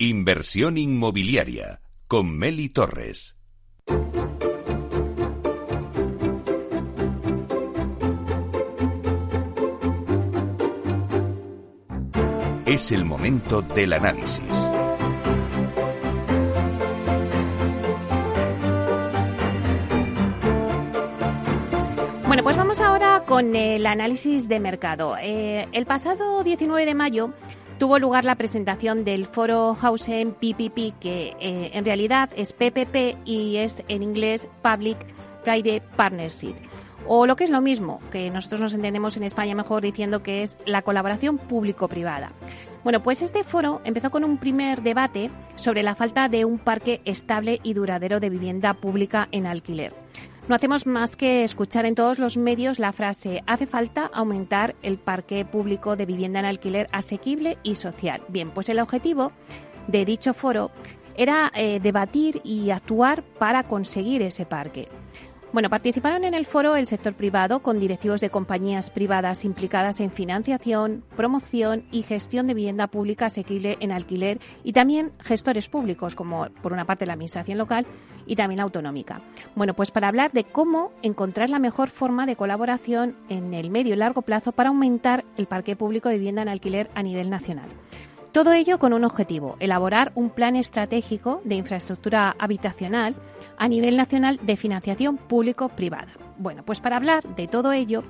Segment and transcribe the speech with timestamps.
[0.00, 3.36] Inversión inmobiliaria con Meli Torres.
[12.66, 14.42] Es el momento del análisis.
[22.26, 25.16] Bueno, pues vamos ahora con el análisis de mercado.
[25.22, 27.32] Eh, el pasado 19 de mayo
[27.78, 33.56] tuvo lugar la presentación del foro Housing PPP, que eh, en realidad es PPP y
[33.56, 34.98] es en inglés Public
[35.44, 36.54] Private Partnership.
[37.06, 40.42] O lo que es lo mismo, que nosotros nos entendemos en España mejor diciendo que
[40.42, 42.32] es la colaboración público-privada.
[42.82, 47.02] Bueno, pues este foro empezó con un primer debate sobre la falta de un parque
[47.04, 49.94] estable y duradero de vivienda pública en alquiler.
[50.46, 54.98] No hacemos más que escuchar en todos los medios la frase hace falta aumentar el
[54.98, 58.22] parque público de vivienda en alquiler asequible y social.
[58.28, 59.32] Bien, pues el objetivo
[59.86, 60.70] de dicho foro
[61.16, 64.88] era eh, debatir y actuar para conseguir ese parque.
[65.54, 70.10] Bueno, participaron en el foro el sector privado con directivos de compañías privadas implicadas en
[70.10, 76.48] financiación, promoción y gestión de vivienda pública asequible en alquiler y también gestores públicos, como
[76.60, 77.86] por una parte la administración local
[78.26, 79.20] y también la autonómica.
[79.54, 83.94] Bueno, pues para hablar de cómo encontrar la mejor forma de colaboración en el medio
[83.94, 87.68] y largo plazo para aumentar el parque público de vivienda en alquiler a nivel nacional.
[88.34, 93.14] Todo ello con un objetivo, elaborar un plan estratégico de infraestructura habitacional
[93.56, 96.08] a nivel nacional de financiación público-privada.
[96.36, 98.02] Bueno, pues para hablar de todo ello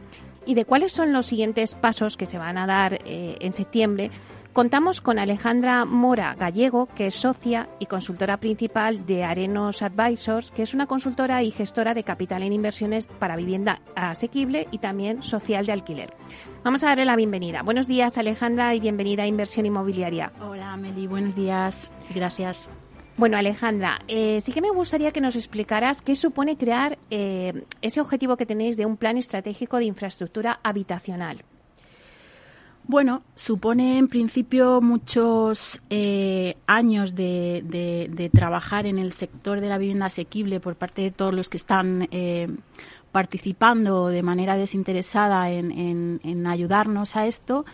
[0.47, 4.11] y de cuáles son los siguientes pasos que se van a dar eh, en septiembre,
[4.55, 10.63] Contamos con Alejandra Mora Gallego, que es socia y consultora principal de Arenos Advisors, que
[10.63, 15.67] es una consultora y gestora de capital en inversiones para vivienda asequible y también social
[15.67, 16.15] de alquiler.
[16.63, 17.63] Vamos a darle la bienvenida.
[17.63, 20.31] Buenos días, Alejandra, y bienvenida a Inversión Inmobiliaria.
[20.41, 21.91] Hola, Meli, buenos días.
[22.15, 22.69] Gracias.
[23.17, 28.01] Bueno, Alejandra, eh, sí que me gustaría que nos explicaras qué supone crear eh, ese
[28.01, 31.45] objetivo que tenéis de un plan estratégico de infraestructura habitacional.
[32.87, 40.07] Bueno, supone en principio muchos eh, años de, trabajar en el sector de la vivienda
[40.07, 42.49] asequible por parte de todos los que están eh,
[43.11, 47.65] participando de manera desinteresada en, ayudarnos a esto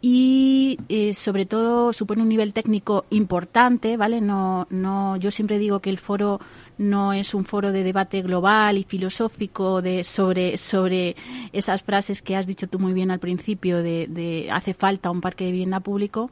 [0.00, 4.22] y eh, sobre todo supone un nivel técnico importante, ¿vale?
[4.22, 6.40] No, no, yo siempre digo que el foro
[6.78, 11.16] no es un foro de debate global y filosófico de, sobre, sobre
[11.52, 15.20] esas frases que has dicho tú muy bien al principio de, de hace falta un
[15.20, 16.30] parque de vivienda público.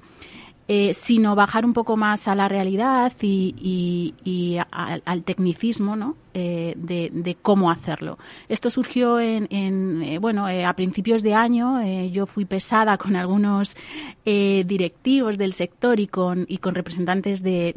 [0.68, 6.16] Eh, sino bajar un poco más a la realidad y, y, al tecnicismo ¿no?
[6.34, 8.18] Eh, de, cómo hacerlo.
[8.48, 11.80] Esto surgió en, en eh, bueno, a principios de año.
[12.08, 13.76] yo fui pesada con algunos
[14.24, 17.72] directivos del sector y con, y con representantes de,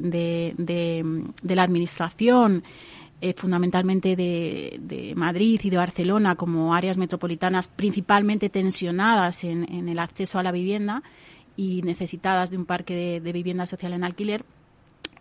[1.44, 2.64] la administración.
[3.36, 10.40] fundamentalmente de, Madrid y de Barcelona como áreas metropolitanas principalmente tensionadas en, en el acceso
[10.40, 11.04] a la vivienda
[11.60, 14.46] y necesitadas de un parque de, vivienda social en alquiler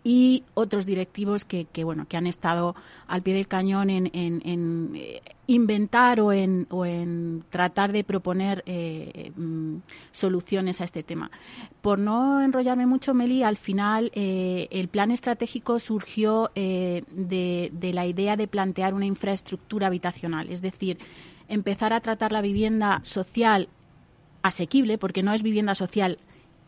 [0.05, 2.77] y otros directivos que, bueno que han estado
[3.07, 4.09] al pie del cañón en,
[4.95, 9.79] eh, inventar o en, o en tratar de proponer eh, mm,
[10.13, 11.29] soluciones a este tema.
[11.81, 17.03] Por no enrollarme mucho, Meli, al final eh, el plan estratégico surgió de,
[17.73, 20.99] de la idea de plantear una infraestructura habitacional, es decir,
[21.49, 23.67] empezar a tratar la vivienda social
[24.41, 26.17] asequible, porque no es vivienda social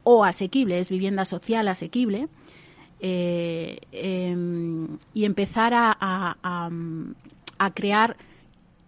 [0.04, 2.28] o asequible, es vivienda social asequible,
[3.04, 8.16] eh, em, y empezar a, a, crear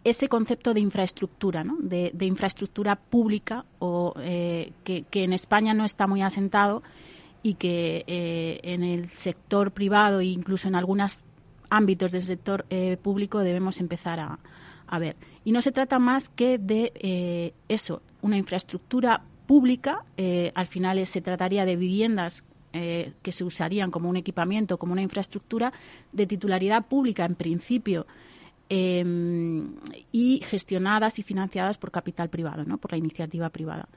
[0.03, 1.77] ese concepto de infraestructura, ¿no?
[1.79, 6.83] de, infraestructura pública o eh, que, en España no está muy asentado
[7.41, 11.23] y que eh, en el sector privado e incluso en algunos
[11.69, 12.65] ámbitos del sector
[13.01, 14.37] público debemos empezar a,
[14.85, 15.15] a, ver.
[15.43, 21.21] Y no se trata más que de eso, una infraestructura pública, eh, al final se
[21.21, 22.43] trataría de viviendas
[22.73, 25.73] eh, que se usarían como un equipamiento, como una infraestructura
[26.11, 28.07] de titularidad pública en principio
[28.69, 29.75] em,
[30.11, 32.77] y gestionadas y financiadas por capital privado, ¿no?
[32.77, 33.87] por la iniciativa privada.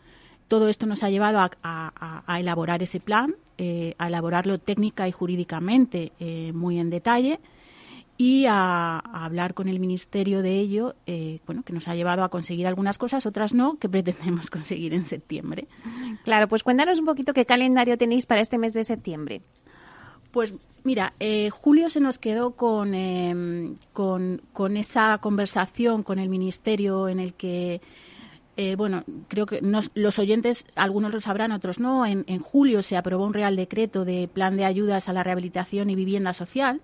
[0.48, 6.12] Todo esto nos ha llevado a, elaborar ese plan, eh, a elaborarlo técnica y jurídicamente
[6.52, 7.40] muy en detalle
[8.18, 12.28] y a, hablar con el ministerio de ello, eh, bueno, que nos ha llevado a
[12.28, 15.68] conseguir algunas cosas, otras no, que pretendemos conseguir en septiembre.
[16.24, 19.42] Claro, pues cuéntanos un poquito qué calendario tenéis para este mes de septiembre.
[20.30, 20.54] Pues
[20.84, 27.08] mira, eh, julio se nos quedó con, em, con, con, esa conversación con el ministerio
[27.08, 27.80] en el que
[28.58, 32.06] eh, bueno, creo que los oyentes, algunos lo sabrán, otros no.
[32.06, 35.94] En, julio se aprobó un Real Decreto de Plan de Ayudas a la Rehabilitación y
[35.94, 36.80] Vivienda Social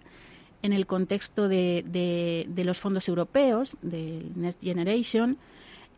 [0.63, 5.39] en el contexto de, los fondos europeos, del Next Generation.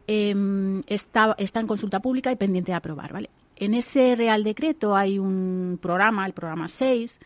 [0.07, 3.13] Em, está, está en consulta pública y pendiente de aprobar.
[3.13, 3.31] ¿vale?
[3.57, 7.19] En ese Real Decreto hay un programa, el programa 6,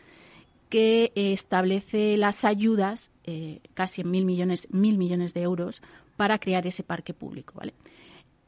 [0.69, 5.82] que establece las ayudas, eh, casi en mil millones, mil millones de euros,
[6.17, 7.55] para crear ese parque público.
[7.56, 7.73] ¿vale?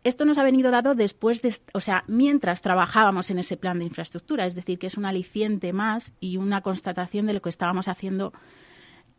[0.03, 3.85] Esto nos ha venido dado después de, o sea, mientras trabajábamos en ese plan de
[3.85, 7.87] infraestructura, es decir, que es un aliciente más y una constatación de lo que estábamos
[7.87, 8.33] haciendo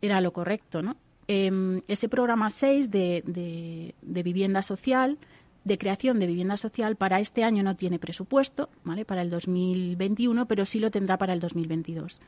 [0.02, 0.96] era lo correcto, ¿no?
[1.28, 5.18] Em, ese programa 6 de, vivienda social,
[5.64, 9.06] de creación de vivienda social, para este año no tiene presupuesto, ¿vale?
[9.06, 12.20] Para el 2021, pero sí lo tendrá para el 2022.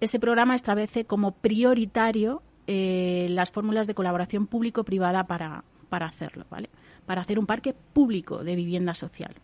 [0.00, 6.68] Ese programa establece como prioritario eh, las fórmulas de colaboración público-privada para, para hacerlo, ¿vale?
[7.06, 9.34] para hacer un parque público de vivienda social.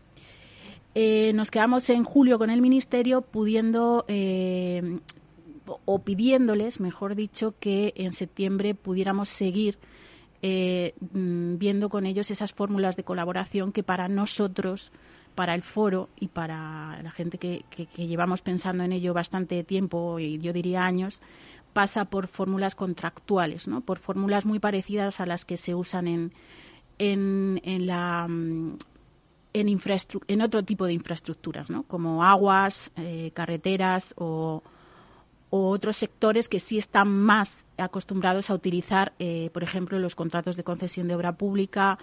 [0.95, 5.01] Eh, nos quedamos en julio con el Ministerio pudiendo eh,
[5.85, 9.79] o pidiéndoles, mejor dicho, que en septiembre pudiéramos seguir
[10.43, 14.93] eh, mm, viendo con ellos esas fórmulas de colaboración que para nosotros,
[15.35, 17.65] para el foro y para la gente que,
[17.97, 21.21] llevamos pensando en ello bastante tiempo, y yo diría años,
[21.73, 23.81] pasa por fórmulas contractuales, ¿no?
[23.81, 26.33] por fórmulas muy parecidas a las que se usan en,
[26.99, 28.79] en, en la mm,
[29.55, 29.81] en,
[30.29, 31.83] en otro tipo de infraestructuras, ¿no?
[31.85, 34.63] como aguas, eh, carreteras o,
[35.51, 40.65] otros sectores que sí están más acostumbrados a utilizar, eh, por ejemplo, los contratos de
[40.65, 41.99] concesión de obra pública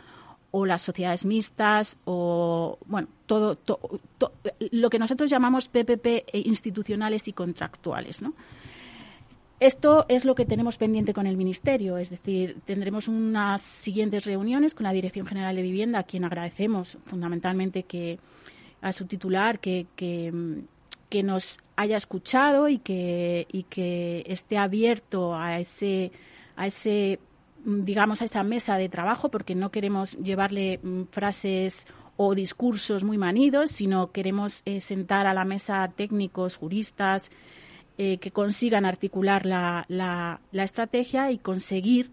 [0.52, 3.58] o las sociedades mixtas o, bueno, todo,
[4.72, 8.22] lo que nosotros llamamos PPP institucionales y contractuales.
[9.60, 14.76] Esto es lo que tenemos pendiente con el Ministerio, es decir, tendremos unas siguientes reuniones
[14.76, 18.20] con la Dirección General de Vivienda, a quien agradecemos fundamentalmente que
[18.82, 25.60] a su titular que, que, nos haya escuchado y que, y que esté abierto a
[25.60, 26.12] ese,
[26.56, 27.19] a ese
[27.66, 31.88] digamos, a esa mesa de trabajo, porque no queremos llevarle mm, frases
[32.18, 37.30] o discursos muy manidos, sino queremos eh, sentar a la mesa técnicos, juristas,
[37.98, 42.12] eh, que consigan articular la, la, estrategia y conseguir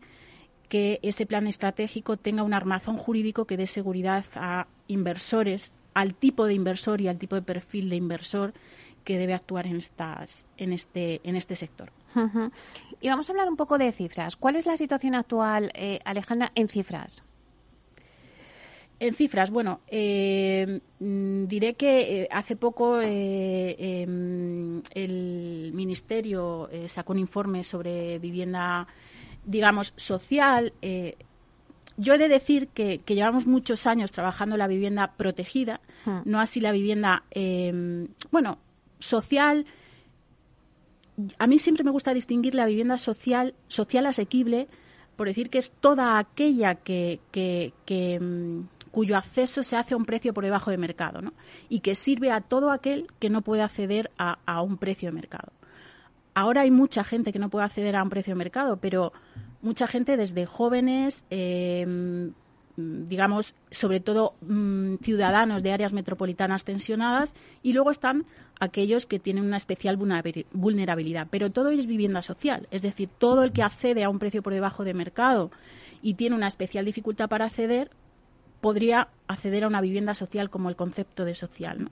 [0.69, 6.47] que ese plan estratégico tenga un armazón jurídico que dé seguridad a inversores, al tipo
[6.47, 8.55] de inversor y al tipo de perfil de inversor
[9.05, 11.93] que debe actuar en estas en este en este sector.
[13.01, 14.37] Y vamos a hablar un poco de cifras.
[14.37, 17.25] ¿Cuál es la situación actual, eh, Alejandra, en cifras?
[19.03, 27.13] En cifras, bueno, eh, mm, diré que eh, hace poco eh, em, el Ministerio sacó
[27.13, 28.87] un informe sobre vivienda,
[29.45, 30.73] digamos, social.
[31.97, 36.21] yo he de decir que, llevamos muchos años trabajando la vivienda protegida, hmm.
[36.25, 38.59] no así la vivienda, em, bueno,
[39.03, 39.67] social.
[41.39, 44.69] A mí siempre me gusta distinguir la vivienda social, social asequible,
[45.17, 49.97] por decir que es toda aquella que, que, que, em, cuyo acceso se hace a
[49.97, 51.33] un precio por debajo de mercado ¿no?
[51.69, 55.53] y que sirve a todo aquel que no puede acceder a, un precio de mercado.
[56.35, 59.13] Ahora hay mucha gente que no puede acceder a un precio de mercado, pero
[59.61, 62.31] mucha gente desde jóvenes, eh,
[62.77, 68.25] digamos, sobre todo mm, ciudadanos de áreas metropolitanas tensionadas, y luego están
[68.61, 71.29] aquellos que tienen una especial vulnerabilidad.
[71.31, 74.53] Pero todo es vivienda social, es decir, todo el que accede a un precio por
[74.53, 75.51] debajo de mercado
[76.01, 77.91] y tiene una especial dificultad para acceder,
[78.61, 81.91] podría acceder a una vivienda social como el concepto de social.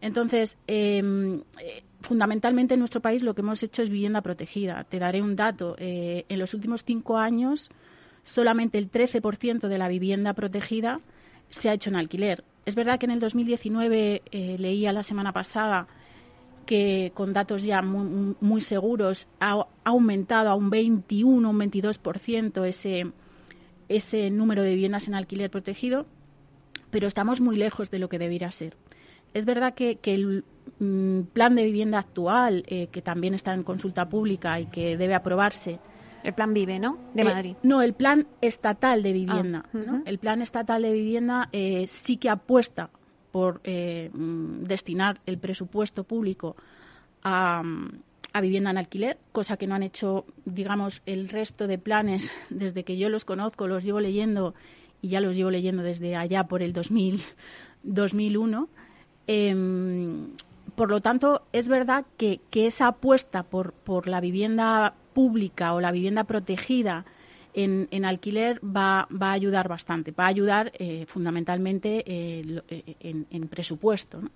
[0.00, 4.84] Entonces, em, eh, fundamentalmente en nuestro país lo que hemos hecho es vivienda protegida.
[4.84, 5.76] Te daré un dato.
[5.78, 7.70] Eh, en los últimos cinco años,
[8.30, 11.00] solamente el 13% de la vivienda protegida
[11.50, 12.44] se ha hecho en alquiler.
[12.64, 15.88] Es verdad que en el 2019 eh, leía la semana pasada
[16.64, 23.10] que con datos ya muy, muy seguros ha, aumentado a un 21, un 22% ese,
[23.88, 26.06] ese número de viviendas en alquiler protegido,
[26.92, 28.76] pero estamos muy lejos de lo que debiera ser.
[29.34, 30.44] Es verdad que, el
[30.78, 35.16] mm, plan de vivienda actual, eh, que también está en consulta pública y que debe
[35.16, 35.80] aprobarse,
[36.22, 36.98] el plan Vive, ¿no?
[37.14, 37.56] De eh, Madrid.
[37.62, 39.64] No, el plan estatal de vivienda.
[39.74, 42.90] Ah, el plan estatal de vivienda eh, sí que apuesta
[43.32, 46.56] por mm, destinar el presupuesto público
[47.22, 47.62] a,
[48.32, 52.84] a vivienda en alquiler, cosa que no han hecho, digamos, el resto de planes desde
[52.84, 54.54] que yo los conozco, los llevo leyendo
[55.02, 57.22] y ya los llevo leyendo desde allá por el 2000,
[57.82, 58.68] 2001.
[59.32, 60.30] Em,
[60.74, 65.92] por lo tanto, es verdad que, esa apuesta por, por la vivienda pública o la
[65.92, 67.04] vivienda protegida
[67.54, 70.12] en, en alquiler va, va, a ayudar bastante.
[70.12, 74.20] Va a ayudar eh, fundamentalmente eh, eh, en, en, presupuesto.
[74.22, 74.30] ¿no?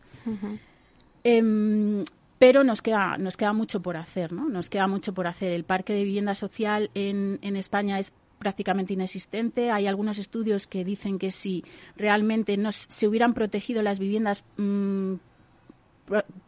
[1.23, 2.05] eh,
[2.39, 4.49] pero nos queda, nos queda mucho por hacer, ¿no?
[4.49, 5.53] Nos queda mucho por hacer.
[5.53, 9.71] El parque de vivienda social en, en España es prácticamente inexistente.
[9.71, 11.65] Hay algunos estudios que dicen que si
[11.97, 15.34] realmente no se hubieran protegido las viviendas mmm, pro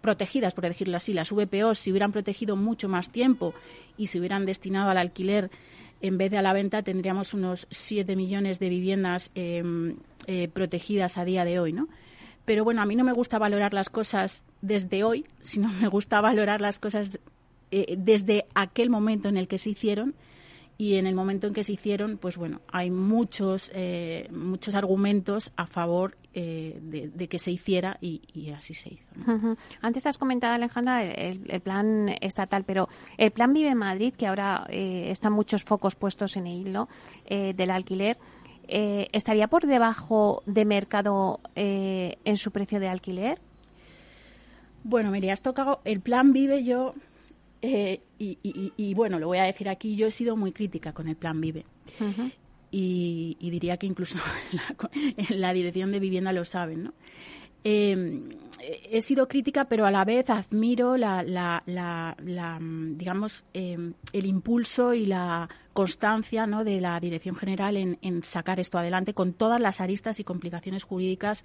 [0.00, 3.54] protegidas, por decirlo así, las VPOs, se hubieran protegido mucho más tiempo
[3.96, 5.50] y se hubieran destinado al alquiler
[6.02, 9.62] en vez de a la venta, tendríamos unos 7 millones de viviendas eh,
[10.26, 11.88] eh, protegidas a día de hoy, ¿no?
[12.44, 16.20] Pero bueno, a mí no me gusta valorar las cosas desde hoy, sino me gusta
[16.20, 17.18] valorar las cosas
[17.70, 20.14] eh, desde aquel momento en el que se hicieron
[20.78, 25.50] y en el momento en que se hicieron, pues bueno, hay muchos, eh, muchos argumentos
[25.56, 29.06] a favor eh, de, de, que se hiciera y, y así se hizo.
[29.16, 29.34] ¿no?
[29.34, 29.56] Uh -huh.
[29.80, 34.66] Antes has comentado, Alejandra, el, el, plan estatal, pero el plan Vive Madrid, que ahora
[34.68, 36.88] eh, están muchos focos puestos en el hilo
[37.24, 38.18] eh, del alquiler,
[38.68, 43.38] eh, ¿estaría por debajo de mercado eh, en su precio de alquiler?
[44.84, 46.94] Bueno, mire, has tocado el plan Vive, yo
[47.62, 50.92] eh, y, y, y, bueno, lo voy a decir aquí, yo he sido muy crítica
[50.92, 51.64] con el plan Vive.
[52.00, 52.32] Uh -huh.
[52.70, 54.18] Y, y, diría que incluso
[54.52, 54.90] la,
[55.36, 56.94] la, dirección de vivienda lo saben, ¿no?
[57.68, 58.20] Eh,
[58.60, 64.94] he sido crítica, pero a la vez admiro la, la, la, digamos, eh, el impulso
[64.94, 66.62] y la constancia ¿no?
[66.62, 71.42] de la Dirección General en, sacar esto adelante con todas las aristas y complicaciones jurídicas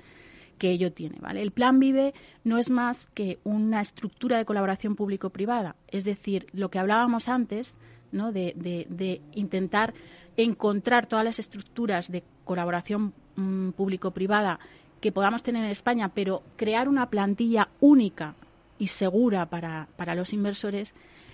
[0.59, 1.17] que ello tiene.
[1.19, 1.41] ¿vale?
[1.41, 2.13] El Plan Vive
[2.43, 7.77] no es más que una estructura de colaboración público-privada, es decir, lo que hablábamos antes
[8.11, 8.31] ¿no?
[8.31, 9.95] de intentar
[10.37, 14.59] encontrar todas las estructuras de colaboración mmm, público-privada
[14.99, 18.35] que podamos tener en España, pero crear una plantilla única
[18.77, 20.93] y segura para, para los inversores,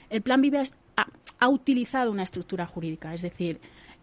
[0.10, 0.64] el Plan Vive
[0.96, 1.08] ha,
[1.40, 3.60] ha, utilizado una estructura jurídica, es decir,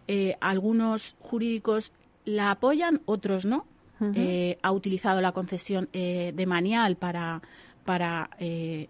[0.07, 1.91] eh, algunos jurídicos
[2.25, 3.65] la apoyan, otros no.
[3.99, 4.13] Uh -huh.
[4.15, 7.41] eh, ha utilizado la concesión eh, de Manial para,
[7.85, 8.89] para eh,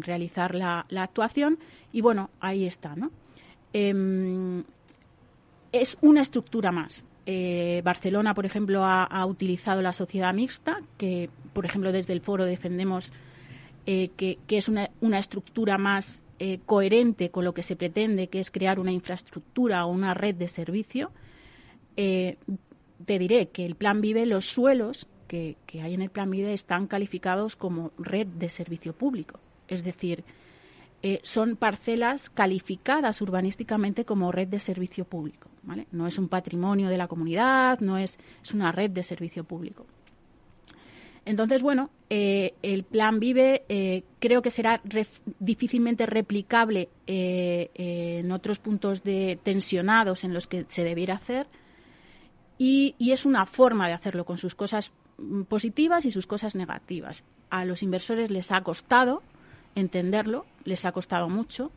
[0.00, 1.58] realizar la, la, actuación
[1.90, 3.10] y bueno, ahí está, ¿no?
[5.72, 7.04] Es una estructura más.
[7.24, 12.44] Eh, Barcelona, por ejemplo, ha, utilizado la sociedad mixta, que, por ejemplo, desde el foro
[12.44, 13.12] defendemos
[13.86, 18.50] eh, que, es una, estructura más eh, coherente con lo que se pretende, que es
[18.50, 21.10] crear una infraestructura o una red de servicio.
[21.94, 26.52] Te diré que el Plan Vive, los suelos que, que, hay en el Plan Vive
[26.52, 29.38] están calificados como red de servicio público.
[29.68, 30.24] Es decir,
[31.02, 35.48] eh, son parcelas calificadas urbanísticamente como red de servicio público.
[35.64, 35.88] ¿vale?
[35.90, 39.84] No es un patrimonio de la comunidad, no es, es una red de servicio público.
[41.24, 44.80] Entonces, bueno, eh, el plan Vive eh, creo que será
[45.38, 51.46] difícilmente replicable en otros puntos de tensionados en los que se debiera hacer
[52.58, 54.92] y, y, es una forma de hacerlo con sus cosas
[55.48, 57.24] positivas y sus cosas negativas.
[57.50, 59.22] A los inversores les ha costado
[59.74, 61.72] entenderlo, les ha costado mucho.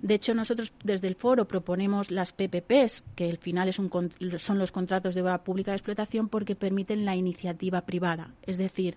[0.00, 3.90] De hecho, nosotros desde el foro proponemos las PPPs, que al final es un,
[4.38, 8.34] son los contratos de obra pública de explotación porque permiten la iniciativa privada.
[8.42, 8.96] Es decir,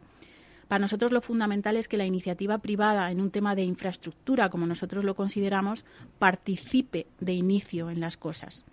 [0.67, 4.65] para nosotros lo fundamental es que la iniciativa privada en un tema de infraestructura, como
[4.65, 5.85] nosotros lo consideramos,
[6.17, 8.65] participe de inicio en las cosas.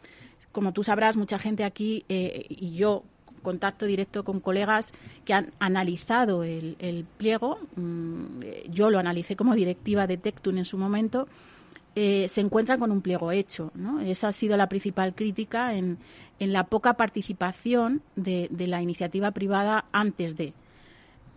[0.53, 3.05] Como tú sabrás, mucha gente aquí eh, y yo
[3.43, 4.93] contacto directo con colegas
[5.25, 7.59] que han analizado el, pliego.
[7.77, 11.29] Mm, yo lo analicé como directiva de Tectun en su momento
[11.95, 13.71] eh, se encuentran con un pliego hecho.
[13.75, 14.01] ¿no?
[14.01, 15.99] Esa ha sido la principal crítica en,
[16.39, 20.55] en la poca participación de, de, la iniciativa privada antes de.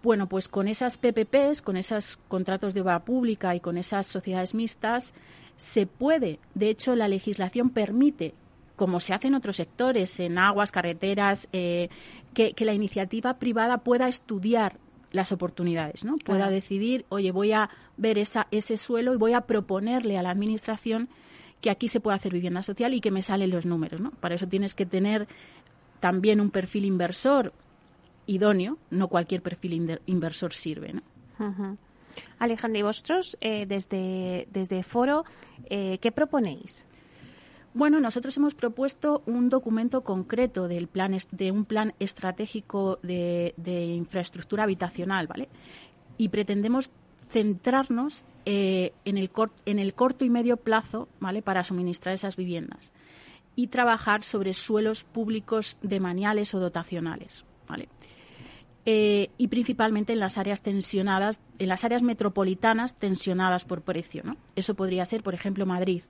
[0.01, 4.53] Bueno, pues con esas PPPs, con esos contratos de obra pública y con esas sociedades
[4.53, 5.13] mixtas,
[5.57, 8.33] se puede, de hecho, la legislación permite,
[8.75, 11.89] como se hace en otros sectores, en aguas, carreteras, eh,
[12.33, 14.77] que, que la iniciativa privada pueda estudiar
[15.11, 16.17] las oportunidades, ¿no?
[16.17, 16.51] Pueda claro.
[16.51, 21.09] decidir, oye, voy a ver esa, ese suelo y voy a proponerle a la administración
[21.61, 24.11] que aquí se puede hacer vivienda social y que me salen los números, ¿no?
[24.11, 25.27] Para eso tienes que tener
[25.99, 27.53] también un perfil inversor
[28.27, 31.01] idóneo, no cualquier perfil inversor sirve, ¿no?
[31.39, 31.77] Uh -huh.
[32.39, 35.25] Alejandra, y vosotros eh, desde, desde Foro,
[35.69, 36.85] eh, ¿qué proponéis?
[37.75, 43.53] Bueno, nosotros hemos propuesto un documento concreto del plan de un plan estratégico de,
[43.93, 45.49] infraestructura habitacional, ¿vale?
[46.17, 46.89] Y pretendemos
[47.29, 49.29] centrarnos eh, en, el
[49.65, 51.41] en, el corto y medio plazo, ¿vale?
[51.41, 52.93] Para suministrar esas viviendas
[53.57, 57.89] y trabajar sobre suelos públicos demaniales o dotacionales, ¿vale?
[58.85, 64.37] Eh, y principalmente en las áreas tensionadas, en las áreas metropolitanas tensionadas por precio, ¿no?
[64.55, 66.03] Eso podría ser, por ejemplo, Madrid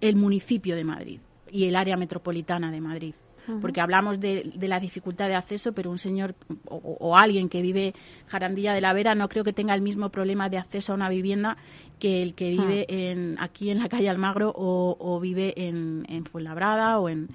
[0.00, 1.20] el municipio de Madrid.
[1.50, 3.14] y el área metropolitana de Madrid
[3.60, 6.34] porque hablamos de, la dificultad de acceso, pero un señor
[6.66, 7.94] o, alguien que vive
[8.26, 11.08] Jarandilla de la Vera no creo que tenga el mismo problema de acceso a una
[11.08, 11.56] vivienda
[11.98, 16.98] que el que vive en, aquí en la calle Almagro o, vive en, en, Fuenlabrada
[16.98, 17.28] o en,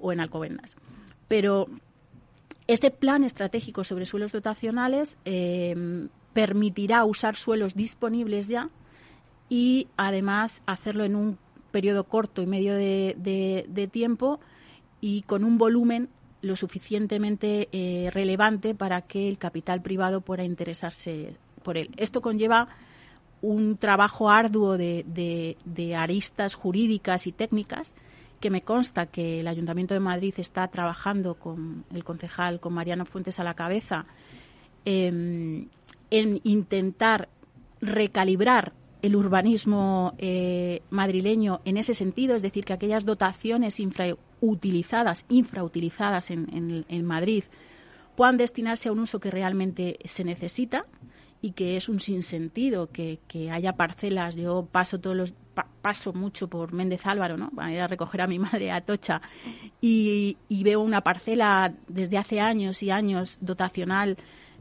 [0.00, 0.76] o en Alcobendas.
[1.28, 1.68] Pero
[2.66, 8.70] este plan estratégico sobre suelos dotacionales eh, permitirá usar suelos disponibles ya
[9.48, 11.38] y además hacerlo en un
[11.74, 14.38] periodo corto y medio de tiempo
[15.00, 16.08] y con un volumen
[16.44, 21.90] lo suficientemente eh, relevante para que el capital privado pueda interesarse por él.
[21.96, 22.68] Esto conlleva
[23.40, 25.56] un trabajo arduo de,
[25.96, 27.90] aristas jurídicas y técnicas
[28.40, 33.06] que me consta que el Ayuntamiento de Madrid está trabajando con el concejal, con Mariano
[33.06, 34.06] Fuentes a la cabeza,
[34.84, 35.68] em,
[36.10, 37.28] en intentar
[37.80, 38.72] recalibrar
[39.04, 46.86] el urbanismo eh, madrileño en ese sentido, es decir, que aquellas dotaciones infrautilizadas, infrautilizadas en,
[46.88, 47.44] en, Madrid
[48.16, 50.86] puedan destinarse a un uso que realmente se necesita
[51.42, 54.36] y que es un sinsentido que, que haya parcelas.
[54.36, 55.34] Yo paso todos los
[55.82, 57.50] paso mucho por Méndez Álvaro, ¿no?
[57.50, 59.20] Para ir a recoger a mi madre a Tocha
[59.82, 64.16] y, veo una parcela desde hace años y años dotacional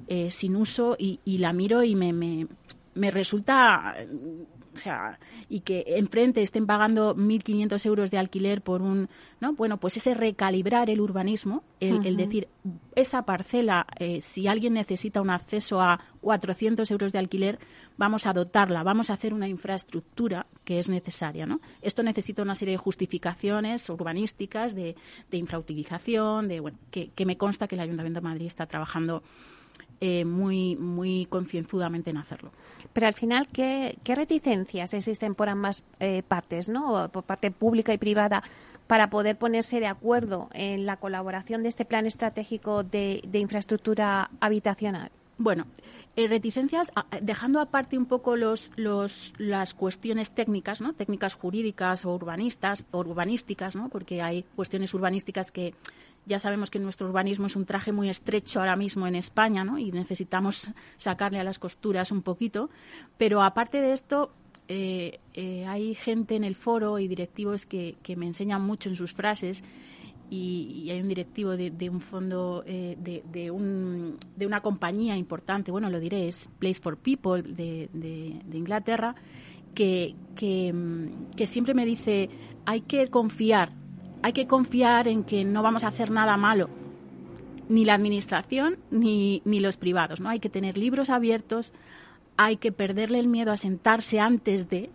[0.08, 2.48] eh, sin uso y, la miro y me, me
[2.96, 3.96] resulta
[4.74, 5.20] o sea,
[5.50, 9.10] y que enfrente estén pagando 1.500 euros de alquiler por un,
[9.40, 9.54] ¿no?
[9.54, 12.48] Bueno, pues ese recalibrar el urbanismo, el, decir,
[12.96, 17.60] esa parcela, eh, si alguien necesita un acceso a 400 euros de alquiler,
[17.98, 21.62] vamos a dotarla, vamos a hacer una infraestructura que es necesaria, ¿no?
[21.82, 24.96] Esto necesita una serie de justificaciones urbanísticas, de,
[25.30, 29.24] de infrautilización, de, bueno, que, que me consta que el Ayuntamiento de Madrid está trabajando
[30.06, 32.52] eh, muy, muy concienzudamente en hacerlo.
[32.92, 37.08] Pero al final, ¿qué, reticencias existen por ambas eh, partes, ¿no?
[37.08, 38.44] por parte pública y privada,
[38.86, 45.10] para poder ponerse de acuerdo en la colaboración de este plan estratégico de, infraestructura habitacional?
[45.38, 45.68] Bueno,
[46.18, 46.92] eh, reticencias,
[47.22, 50.92] dejando aparte un poco los, los, las cuestiones técnicas, ¿no?
[50.92, 53.88] técnicas jurídicas o urbanistas, o urbanísticas, ¿no?
[53.88, 55.74] porque hay cuestiones urbanísticas que
[56.26, 59.78] ya sabemos que nuestro urbanismo es un traje muy estrecho ahora mismo en España, ¿no?
[59.78, 62.70] Y necesitamos sacarle a las costuras un poquito.
[63.18, 64.32] Pero aparte de esto,
[64.70, 69.14] eh, eh, hay gente en el foro y directivos que, me enseñan mucho en sus
[69.14, 69.64] frases.
[70.30, 75.90] Y, hay un directivo de, un fondo, eh, de, un, de una compañía importante, bueno,
[75.90, 77.90] lo diré, es Place for People de,
[78.54, 79.14] Inglaterra,
[79.76, 80.74] que, que,
[81.36, 82.30] que siempre me dice,
[82.66, 83.83] hay que confiar
[84.24, 86.70] hay que confiar en que no vamos a hacer nada malo,
[87.68, 90.30] ni la administración ni, ni los privados, ¿no?
[90.30, 91.74] Hay que tener libros abiertos,
[92.38, 94.90] hay que perderle el miedo a sentarse antes de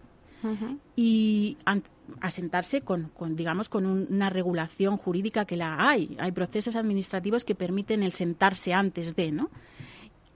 [0.96, 1.58] y
[2.20, 6.16] a sentarse con, digamos, con una regulación jurídica que la hay.
[6.18, 9.50] Hay procesos administrativos que permiten el sentarse antes de, ¿no?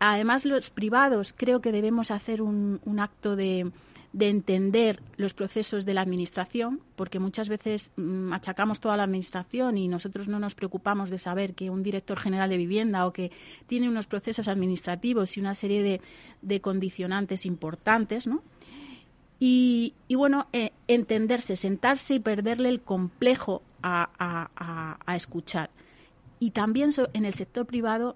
[0.01, 3.71] Además, los privados creo que debemos hacer un acto de,
[4.13, 9.79] de entender los procesos de la administración, porque muchas veces mm, achacamos toda la administración
[9.79, 13.31] y nosotros no nos preocupamos de saber que un director general de vivienda o que
[13.67, 16.01] tiene unos procesos administrativos y una serie de,
[16.43, 18.43] de condicionantes importantes, ¿no?
[19.45, 25.71] Y, bueno, eh, entenderse, sentarse y perderle el complejo a, escuchar.
[26.39, 28.15] Y también en el sector privado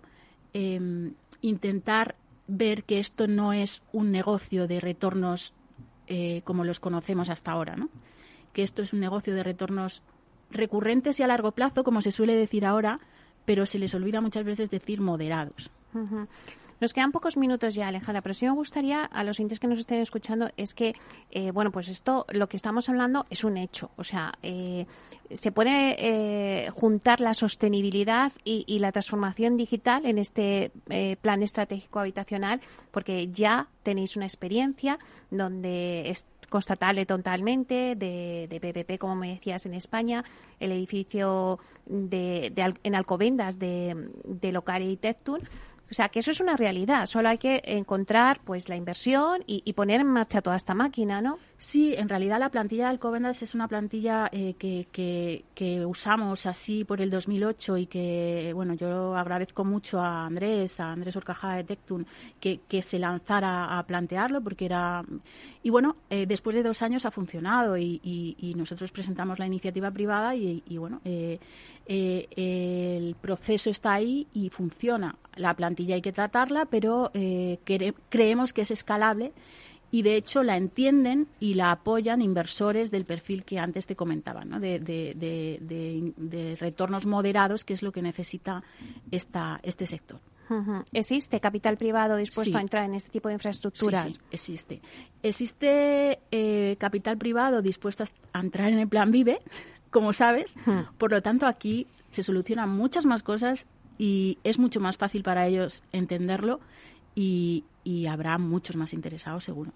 [0.53, 2.15] em, intentar
[2.47, 5.53] ver que esto no es un negocio de retornos
[6.07, 7.89] eh, como los conocemos hasta ahora, ¿no?
[8.53, 10.03] Que esto es un negocio de retornos
[10.51, 13.01] recurrentes y a largo plazo, como se suele decir ahora,
[13.45, 15.71] pero se les olvida muchas veces decir moderados.
[16.79, 19.79] Nos quedan pocos minutos ya, Alejandra, pero sí me gustaría a los entes que nos
[19.79, 20.95] estén escuchando es que,
[21.31, 23.91] eh, bueno, pues esto, lo que estamos hablando es un hecho.
[23.97, 24.87] O sea, eh,
[25.33, 30.71] se puede eh, juntar la sostenibilidad y, la transformación digital en este
[31.23, 32.61] plan estratégico habitacional,
[32.91, 34.99] porque ya tenéis una experiencia
[35.31, 40.25] donde es constatable totalmente de, de, PPP, como me decías, en España,
[40.61, 45.41] el edificio de, en Alcobendas de, de Locari y Tectur,
[45.91, 47.07] o sea, que eso es una realidad.
[47.07, 51.39] Solo hay que encontrar pues la inversión y, poner en marcha toda esta máquina, ¿no?
[51.59, 57.01] Sí, en realidad la plantilla de Alcobendas es una plantilla eh, que, usamos así por
[57.01, 62.07] el 2008 y que, bueno, yo agradezco mucho a Andrés, a Andrés Orcajada de Tectun,
[62.39, 65.03] que, se lanzara a plantearlo porque era...
[65.63, 69.91] Y bueno, eh, después de dos años ha funcionado y, y, nosotros presentamos la iniciativa
[69.91, 71.39] privada y, bueno, eh,
[71.87, 75.17] el proceso está ahí y funciona.
[75.37, 77.11] La plantilla hay que tratarla, pero
[78.11, 79.33] creemos que es escalable
[79.97, 84.45] y de hecho la entienden y la apoyan inversores del perfil que antes te comentaba,
[84.45, 84.61] ¿no?
[84.61, 88.63] de, de, retornos moderados, que es lo que necesita
[89.11, 90.21] esta, este sector.
[90.93, 94.13] ¿Existe capital privado dispuesto a entrar en este tipo de infraestructuras?
[94.13, 94.83] Sí, existe.
[95.23, 98.05] Existe eh, capital privado dispuesto
[98.35, 99.41] a entrar en el plan Vive,
[99.89, 100.55] como sabes.
[100.99, 105.47] Por lo tanto, aquí se solucionan muchas más cosas y es mucho más fácil para
[105.47, 106.61] ellos entenderlo
[107.15, 107.65] y,
[108.11, 109.73] habrá muchos más interesados seguro.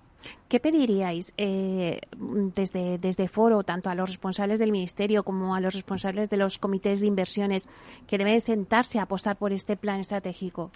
[0.49, 2.01] ¿Qué pediríais eh,
[2.55, 6.59] desde, desde Foro, tanto a los responsables del Ministerio como a los responsables de los
[6.59, 7.69] comités de inversiones,
[8.07, 10.71] que deben sentarse a apostar por este plan estratégico?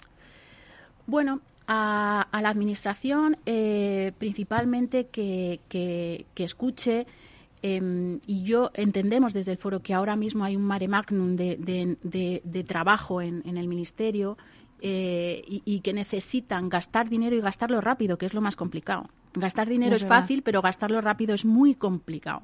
[1.07, 7.05] Bueno, a, la Administración eh, principalmente que, que, escuche
[7.61, 12.65] em, y yo entendemos desde el foro que ahora mismo hay un mare magnum de,
[12.67, 14.37] trabajo en, en, el Ministerio
[14.81, 19.09] eh, y, que necesitan gastar dinero y gastarlo rápido, que es lo más complicado.
[19.35, 22.43] Gastar dinero es, fácil, pero gastarlo rápido es muy complicado.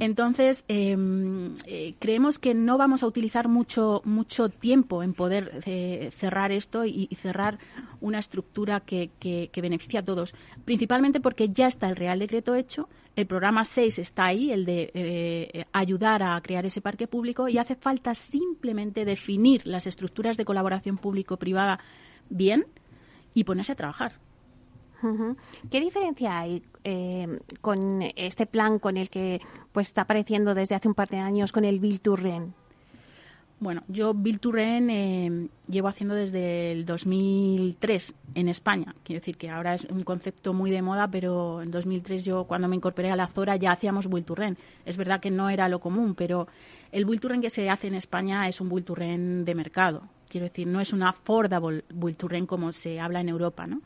[0.00, 6.10] Entonces, em, eh, creemos que no vamos a utilizar mucho, mucho tiempo en poder eh,
[6.16, 7.58] cerrar esto y, cerrar
[8.00, 12.88] una estructura que, que, beneficia a todos, principalmente porque ya está el Real Decreto hecho,
[13.16, 17.58] el programa 6 está ahí, el de eh, ayudar a crear ese parque público, y
[17.58, 21.80] hace falta simplemente definir las estructuras de colaboración público-privada
[22.30, 22.66] bien
[23.34, 24.27] y ponerse a trabajar.
[25.70, 29.40] ¿Qué diferencia hay eh, con este plan con el que
[29.72, 32.16] pues está apareciendo desde hace un par de años con el Bill to
[33.60, 38.94] Bueno, yo Bill to eh, llevo haciendo desde el 2003 en España.
[39.04, 42.66] Quiero decir que ahora es un concepto muy de moda, pero en 2003 yo cuando
[42.66, 44.34] me incorporé a la Zora ya hacíamos Bill to
[44.84, 46.48] Es verdad que no era lo común, pero
[46.90, 50.02] el Bill to que se hace en España es un Bill to de mercado.
[50.28, 53.80] Quiero decir, no es un affordable Bill to como se habla en Europa, ¿no?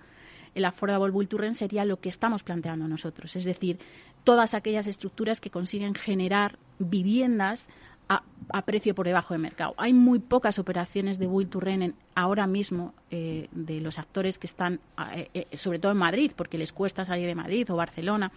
[0.54, 3.78] El build to rent sería lo que estamos planteando nosotros, es decir,
[4.24, 7.68] todas aquellas estructuras que consiguen generar viviendas
[8.08, 9.74] a, precio por debajo de mercado.
[9.78, 14.46] Hay muy pocas operaciones de build to rent ahora mismo eh, de los actores que
[14.46, 14.80] están,
[15.14, 18.30] eh, eh, sobre todo en Madrid, porque les cuesta salir de Madrid o Barcelona,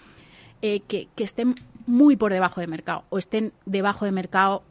[0.62, 1.54] que, estén
[1.86, 4.64] muy por debajo de mercado o estén debajo de mercado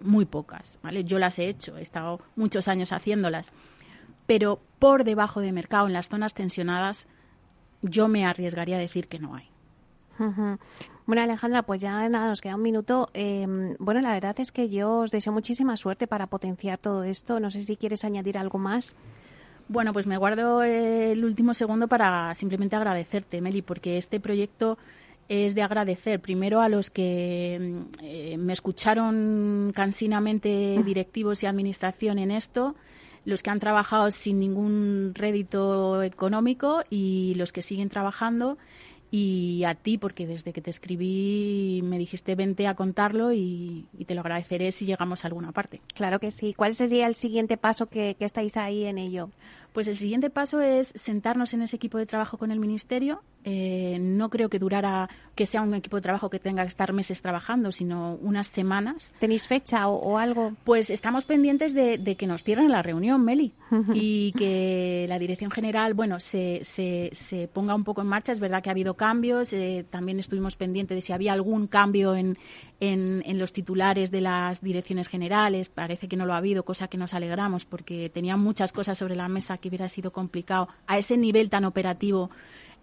[0.00, 0.78] muy pocas.
[0.82, 1.04] ¿vale?
[1.04, 3.52] Yo las he hecho, he estado muchos años haciéndolas
[4.26, 7.06] pero por debajo de mercado, en las zonas tensionadas,
[7.82, 9.48] yo me arriesgaría a decir que no hay.
[11.06, 13.10] Bueno, Alejandra, pues ya nada, nos queda un minuto.
[13.14, 17.38] Em, bueno, la verdad es que yo os deseo muchísima suerte para potenciar todo esto.
[17.38, 18.96] No sé si quieres añadir algo más.
[19.68, 24.78] Bueno, pues me guardo el último segundo para simplemente agradecerte, Meli, porque este proyecto
[25.28, 32.30] es de agradecer primero a los que eh, me escucharon cansinamente directivos y administración en
[32.30, 32.76] esto
[33.26, 38.56] los que han trabajado sin ningún rédito económico y los que siguen trabajando
[39.10, 44.14] y a ti, porque desde que te escribí me dijiste vente a contarlo y, te
[44.14, 45.80] lo agradeceré si llegamos a alguna parte.
[45.94, 46.54] Claro que sí.
[46.54, 49.30] ¿Cuál sería el siguiente paso que, que estáis ahí en ello?
[49.72, 53.22] Pues el siguiente paso es sentarnos en ese equipo de trabajo con el Ministerio.
[53.48, 56.92] Eh, no creo que durara, que sea un equipo de trabajo que tenga que estar
[56.92, 59.14] meses trabajando, sino unas semanas.
[59.20, 60.54] ¿Tenéis fecha o, algo?
[60.64, 63.54] Pues estamos pendientes de, que nos cierren la reunión, Meli,
[63.94, 68.32] y que la Dirección General, bueno, se, se, se, ponga un poco en marcha.
[68.32, 69.52] Es verdad que ha habido cambios.
[69.52, 72.38] Eh, también estuvimos pendientes de si había algún cambio en,
[72.80, 75.68] en, en, los titulares de las direcciones generales.
[75.68, 79.14] Parece que no lo ha habido, cosa que nos alegramos porque tenían muchas cosas sobre
[79.14, 82.30] la mesa que hubiera sido complicado a ese nivel tan operativo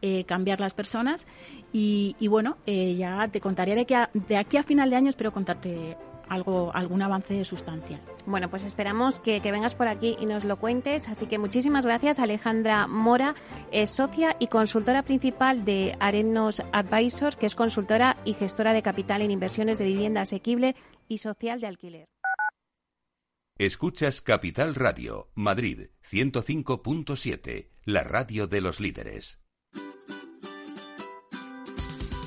[0.06, 1.26] eh, cambiar las personas.
[1.72, 5.32] Y, bueno, eh, ya te contaré de, que de aquí a final de año, espero
[5.32, 5.96] contarte
[6.28, 8.02] algo, algún avance sustancial.
[8.26, 11.08] Bueno, pues esperamos que, vengas por aquí y nos lo cuentes.
[11.08, 13.34] Así que muchísimas gracias, Alejandra Mora,
[13.72, 19.22] es socia y consultora principal de Arenos Advisor, que es consultora y gestora de capital
[19.22, 20.76] en inversiones de vivienda asequible
[21.08, 22.06] y social de alquiler.
[23.58, 29.43] Escuchas Capital Radio, Madrid 105.7, la radio de los líderes.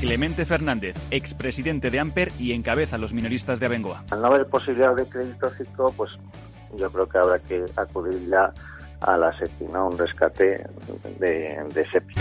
[0.00, 4.04] Clemente Fernández, expresidente de Amper y encabeza a los minoristas de Abengoa.
[4.10, 6.12] Al no haber posibilidad de crédito fijo, pues
[6.76, 8.52] yo creo que habrá que acudir ya
[9.00, 9.88] a la SEPI, ¿no?
[9.88, 10.66] un rescate
[11.18, 12.14] de, de SEPI.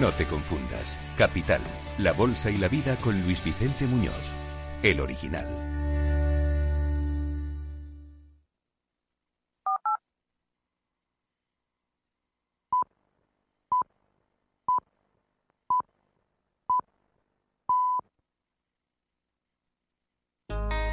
[0.00, 0.98] No te confundas.
[1.18, 1.60] Capital,
[1.98, 4.32] la bolsa y la vida con Luis Vicente Muñoz,
[4.82, 5.71] el original.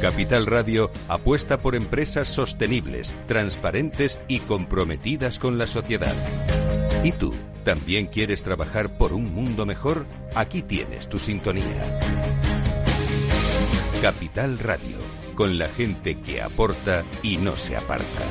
[0.00, 6.14] Capital Radio apuesta por empresas sostenibles, transparentes y comprometidas con la sociedad.
[7.04, 7.34] ¿Y tú?
[7.64, 10.06] ¿También quieres trabajar por un mundo mejor?
[10.34, 12.00] Aquí tienes tu sintonía.
[14.00, 14.96] Capital Radio,
[15.34, 18.22] con la gente que aporta y no se aparta.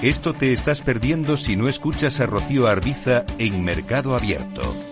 [0.00, 4.91] Esto te estás perdiendo si no escuchas a Rocío Arbiza en Mercado Abierto.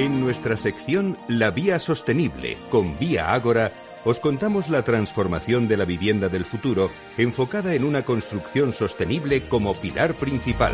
[0.00, 3.70] En nuestra sección La Vía Sostenible con Vía Ágora,
[4.02, 9.74] os contamos la transformación de la vivienda del futuro enfocada en una construcción sostenible como
[9.74, 10.72] pilar principal.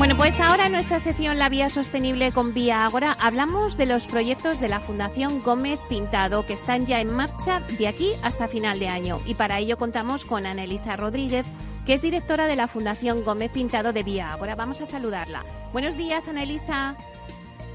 [0.00, 4.06] Bueno, pues ahora en nuestra sección La Vía Sostenible con Vía Ágora hablamos de los
[4.06, 8.78] proyectos de la Fundación Gómez Pintado que están ya en marcha de aquí hasta final
[8.80, 9.20] de año.
[9.26, 11.44] Y para ello contamos con Anelisa Rodríguez,
[11.84, 14.54] que es directora de la Fundación Gómez Pintado de Vía Ágora.
[14.54, 15.44] Vamos a saludarla.
[15.74, 16.96] Buenos días, Anelisa.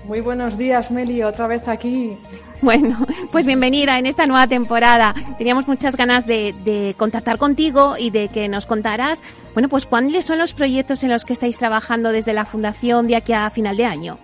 [0.08, 2.16] Muy buenos días, Meli, otra vez aquí.
[2.62, 2.98] Bueno,
[3.32, 5.16] pues bienvenida en esta nueva temporada.
[5.38, 10.38] Teníamos muchas ganas de, contactar contigo y de que nos contaras, bueno, pues cuáles son
[10.38, 13.86] los proyectos en los que estáis trabajando desde la Fundación de aquí a final de
[13.86, 14.18] año.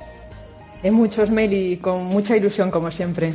[0.84, 3.34] En muchos, Meli, con mucha ilusión, como siempre.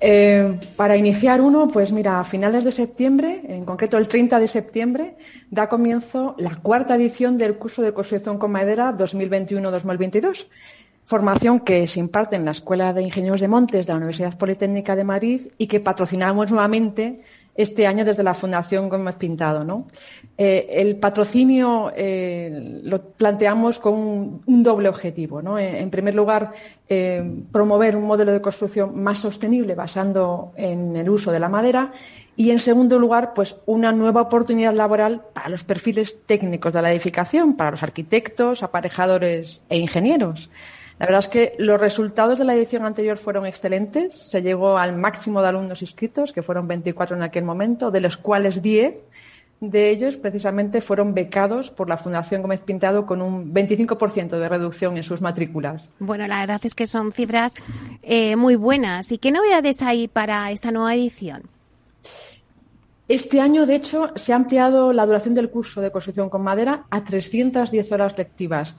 [0.00, 4.48] Eh, para iniciar uno, pues mira, a finales de septiembre, en concreto el 30 de
[4.48, 5.16] septiembre,
[5.50, 10.46] da comienzo la cuarta edición del curso de construcción con madera 2021-2022
[11.04, 14.96] formación que se imparte en la Escuela de Ingenieros de Montes de la Universidad Politécnica
[14.96, 17.22] de Madrid y que patrocinamos nuevamente
[17.54, 19.64] este año desde la Fundación Gómez Pintado.
[19.64, 19.86] ¿no?
[20.38, 25.42] Eh, el patrocinio eh, lo planteamos con un, doble objetivo.
[25.42, 25.58] ¿no?
[25.58, 26.52] En, primer lugar,
[26.88, 31.92] eh, promover un modelo de construcción más sostenible basando en el uso de la madera
[32.36, 36.90] y, en segundo lugar, pues una nueva oportunidad laboral para los perfiles técnicos de la
[36.90, 40.48] edificación, para los arquitectos, aparejadores e ingenieros.
[40.98, 44.14] La verdad es que los resultados de la edición anterior fueron excelentes.
[44.14, 48.16] Se llegó al máximo de alumnos inscritos, que fueron 24 en aquel momento, de los
[48.16, 48.94] cuales 10
[49.62, 54.96] de ellos precisamente fueron becados por la Fundación Gómez Pintado con un 25% de reducción
[54.96, 55.88] en sus matrículas.
[56.00, 57.54] Bueno, la verdad es que son cifras
[58.02, 59.12] eh, muy buenas.
[59.12, 61.44] ¿Y qué novedades hay para esta nueva edición?
[63.06, 66.84] Este año, de hecho, se ha ampliado la duración del curso de construcción con madera
[66.90, 68.76] a 310 horas lectivas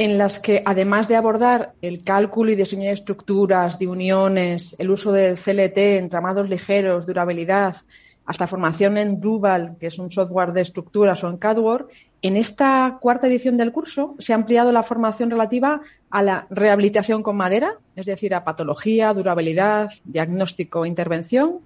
[0.00, 4.90] en las que, además de abordar el cálculo y diseño de estructuras, de uniones, el
[4.90, 7.76] uso de CLT, entramados ligeros, durabilidad,
[8.24, 11.90] hasta formación en Drupal, que es un software de estructuras, o en CADWORD,
[12.22, 17.22] en esta cuarta edición del curso se ha ampliado la formación relativa a la rehabilitación
[17.22, 21.60] con madera, es decir, a patología, durabilidad, diagnóstico e intervención,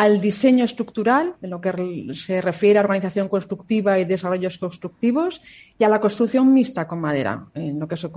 [0.00, 1.70] al diseño estructural, en lo que
[2.14, 5.42] se refiere a organización constructiva y desarrollos constructivos,
[5.78, 8.08] y a la construcción mixta con madera, en lo que se,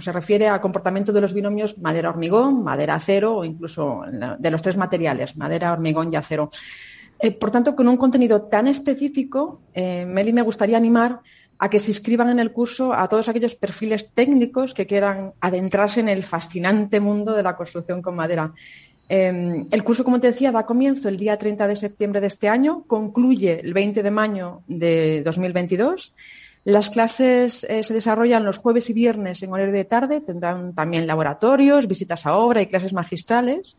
[0.00, 4.00] se refiere al comportamiento de los binomios madera-hormigón, madera-acero o incluso
[4.38, 6.48] de los tres materiales, madera, hormigón y acero.
[7.18, 11.20] Eh, por tanto, con un contenido tan específico, eh, Meli me gustaría animar
[11.58, 16.00] a que se inscriban en el curso a todos aquellos perfiles técnicos que quieran adentrarse
[16.00, 18.54] en el fascinante mundo de la construcción con madera.
[19.08, 22.48] Em, el curso, como te decía, da comienzo el día 30 de septiembre de este
[22.48, 26.14] año, concluye el 20 de mayo de 2022.
[26.64, 31.06] Las clases eh, se desarrollan los jueves y viernes en horario de tarde, tendrán también
[31.06, 33.76] laboratorios, visitas a obra y clases magistrales.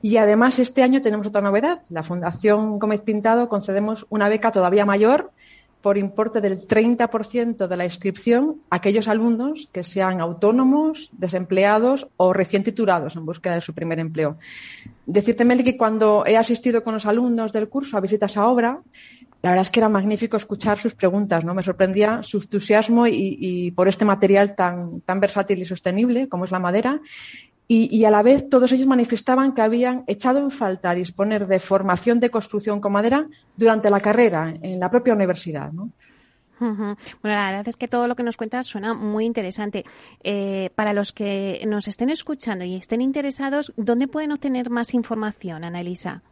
[0.00, 1.80] Y además este año tenemos otra novedad.
[1.90, 5.32] La Fundación Gómez Pintado concedemos una beca todavía mayor
[5.82, 12.32] por importe del 30% de la inscripción a aquellos alumnos que sean autónomos, desempleados o
[12.32, 14.36] recién titulados en búsqueda de su primer empleo.
[15.06, 18.80] Decirte, Meli, que cuando he asistido con los alumnos del curso a visitas a obra,
[19.40, 21.54] la verdad es que era magnífico escuchar sus preguntas, ¿no?
[21.54, 26.44] Me sorprendía su entusiasmo y, y por este material tan, tan versátil y sostenible como
[26.44, 27.00] es la madera
[27.70, 32.18] y, a la vez todos ellos manifestaban que habían echado en falta disponer de formación
[32.18, 33.26] de construcción con madera
[33.56, 35.70] durante la carrera en la propia universidad.
[35.70, 35.90] ¿no?
[36.58, 39.84] Bueno, la verdad es que todo lo que nos cuentas suena muy interesante.
[40.24, 45.64] Eh, para los que nos estén escuchando y estén interesados, ¿dónde pueden obtener más información,
[45.64, 46.22] Ana Elisa?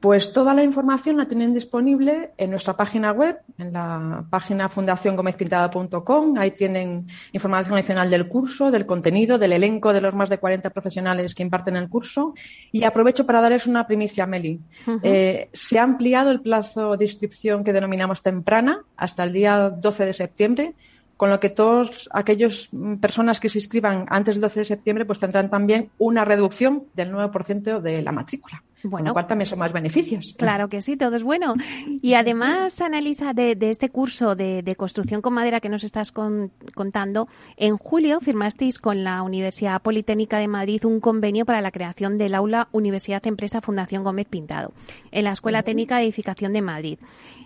[0.00, 6.36] Pues toda la información la tienen disponible en nuestra página web, en la página fundaciongomezpintada.com.
[6.38, 10.68] Ahí tienen información adicional del curso, del contenido, del elenco de los más de 40
[10.70, 12.34] profesionales que imparten el curso.
[12.72, 14.60] Y aprovecho para darles una primicia, Meli.
[15.02, 20.04] Eh, se ha ampliado el plazo de inscripción que denominamos temprana hasta el día 12
[20.04, 20.74] de septiembre
[21.16, 22.68] con lo que todas aquellas
[23.00, 27.12] personas que se inscriban antes del 12 de septiembre pues tendrán también una reducción del
[27.12, 28.62] 9% de la matrícula.
[28.82, 30.34] Bueno, con lo también son más beneficios.
[30.36, 31.54] Claro que sí, todo es bueno.
[32.02, 37.78] Y además, Analisa, de, este curso de, construcción con madera que nos estás contando, en
[37.78, 42.68] julio firmasteis con la Universidad Politécnica de Madrid un convenio para la creación del aula
[42.72, 44.72] Universidad Empresa Fundación Gómez Pintado
[45.10, 46.98] en la Escuela Técnica de Edificación de Madrid.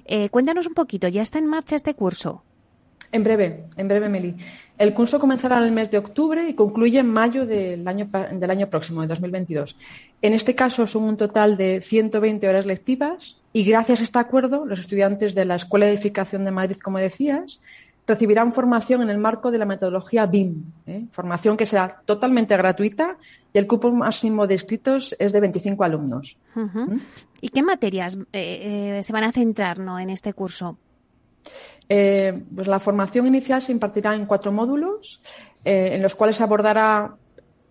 [0.06, 2.42] Eh, cuéntanos un poquito, ¿ya está en marcha este curso?
[3.12, 4.36] En breve, en breve, Meli.
[4.78, 8.50] El curso comenzará en el mes de octubre y concluye en mayo del año, del
[8.50, 9.76] año próximo, de 2022.
[10.22, 14.64] En este caso son un total de 120 horas lectivas y gracias a este acuerdo
[14.64, 17.60] los estudiantes de la Escuela de Edificación de Madrid, como decías,
[18.06, 21.06] recibirán formación en el marco de la metodología BIM, ¿eh?
[21.12, 23.16] formación que será totalmente gratuita
[23.52, 26.36] y el cupo máximo de inscritos es de 25 alumnos.
[26.54, 26.96] ¿Mm?
[27.40, 30.76] ¿Y qué materias eh, eh, se van a centrar en este curso?
[31.92, 35.20] Eh, pues la formación inicial se impartirá en cuatro módulos,
[35.64, 37.16] eh, en los cuales se abordará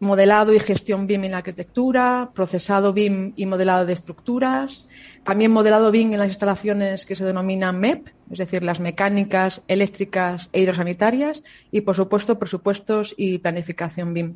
[0.02, 4.88] modelado y gestión BIM en la arquitectura, procesado BIM y modelado de estructuras,
[5.24, 10.50] también modelado BIM en las instalaciones que se denominan MEP, es decir, las mecánicas, eléctricas
[10.52, 14.36] e hidrosanitarias, y por supuesto presupuestos y planificación BIM.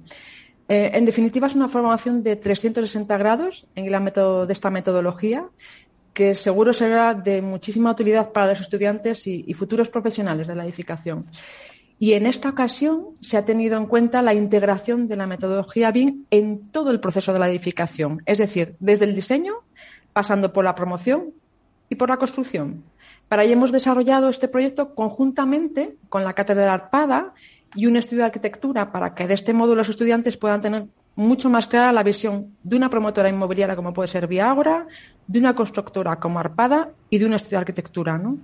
[0.69, 5.49] Eh, en definitiva, es una formación de 360 grados en el ámbito de esta metodología
[6.13, 11.25] que seguro será de muchísima utilidad para los estudiantes y, futuros profesionales de la edificación.
[11.99, 16.25] Y en esta ocasión se ha tenido en cuenta la integración de la metodología BIM
[16.29, 19.53] en todo el proceso de la edificación, es decir, desde el diseño,
[20.11, 21.33] pasando por la promoción
[21.89, 22.83] y por la construcción.
[23.27, 27.33] Para ello hemos desarrollado este proyecto conjuntamente con la Cátedra Arpada
[27.73, 31.49] y un estudio de arquitectura para que de este modo los estudiantes puedan tener mucho
[31.49, 34.87] más clara la visión de una promotora inmobiliaria como puede ser Viagora,
[35.27, 38.17] de una constructora como Arpada y de un estudio de arquitectura.
[38.17, 38.39] ¿no?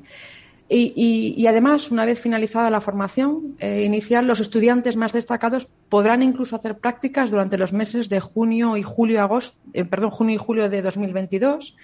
[0.72, 6.56] Y, además, una vez finalizada la formación eh, inicial, los estudiantes más destacados podrán incluso
[6.56, 10.70] hacer prácticas durante los meses de junio y julio, agosto, eh, perdón, junio y julio
[10.70, 11.76] de 2022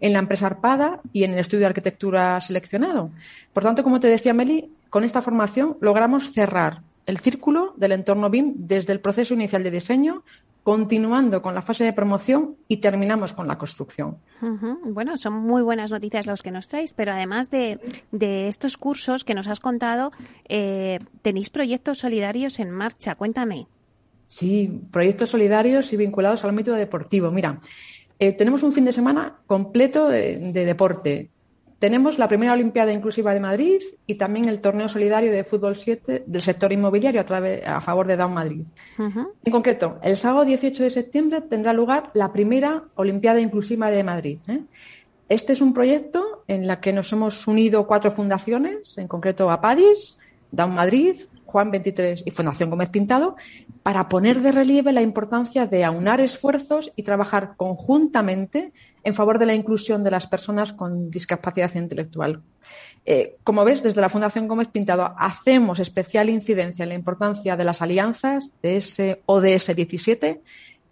[0.00, 3.12] en la empresa Arpada y en el estudio de arquitectura seleccionado.
[3.52, 8.30] Por tanto, como te decía Meli, con esta formación logramos cerrar el círculo del entorno
[8.30, 10.22] BIM desde el proceso inicial de diseño,
[10.62, 14.18] continuando con la fase de promoción y terminamos con la construcción.
[14.84, 17.80] Bueno, son muy buenas noticias los que nos traéis, pero además de,
[18.12, 20.12] estos cursos que nos has contado,
[20.48, 23.16] eh, tenéis proyectos solidarios en marcha.
[23.16, 23.66] Cuéntame.
[24.28, 27.30] Sí, proyectos solidarios y vinculados al ámbito deportivo.
[27.30, 27.58] Mira,
[28.18, 31.31] eh, tenemos un fin de semana completo de deporte.
[31.82, 36.22] Tenemos la primera Olimpiada Inclusiva de Madrid y también el torneo solidario de fútbol 7
[36.28, 38.64] del sector inmobiliario a, través, a favor de Down Madrid.
[38.98, 44.38] En concreto, el sábado 18 de septiembre tendrá lugar la primera Olimpiada Inclusiva de Madrid.
[44.46, 44.60] ¿eh?
[45.28, 50.20] Este es un proyecto en el que nos hemos unido cuatro fundaciones, en concreto APADIS,
[50.52, 51.16] Down Madrid,
[51.46, 53.34] Juan 23 y Fundación Gómez Pintado,
[53.82, 58.72] para poner de relieve la importancia de aunar esfuerzos y trabajar conjuntamente
[59.04, 62.42] en favor de la inclusión de las personas con discapacidad intelectual.
[63.04, 67.64] Eh, como ves, desde la Fundación Gómez Pintado hacemos especial incidencia en la importancia de
[67.64, 70.40] las alianzas de ese ODS 17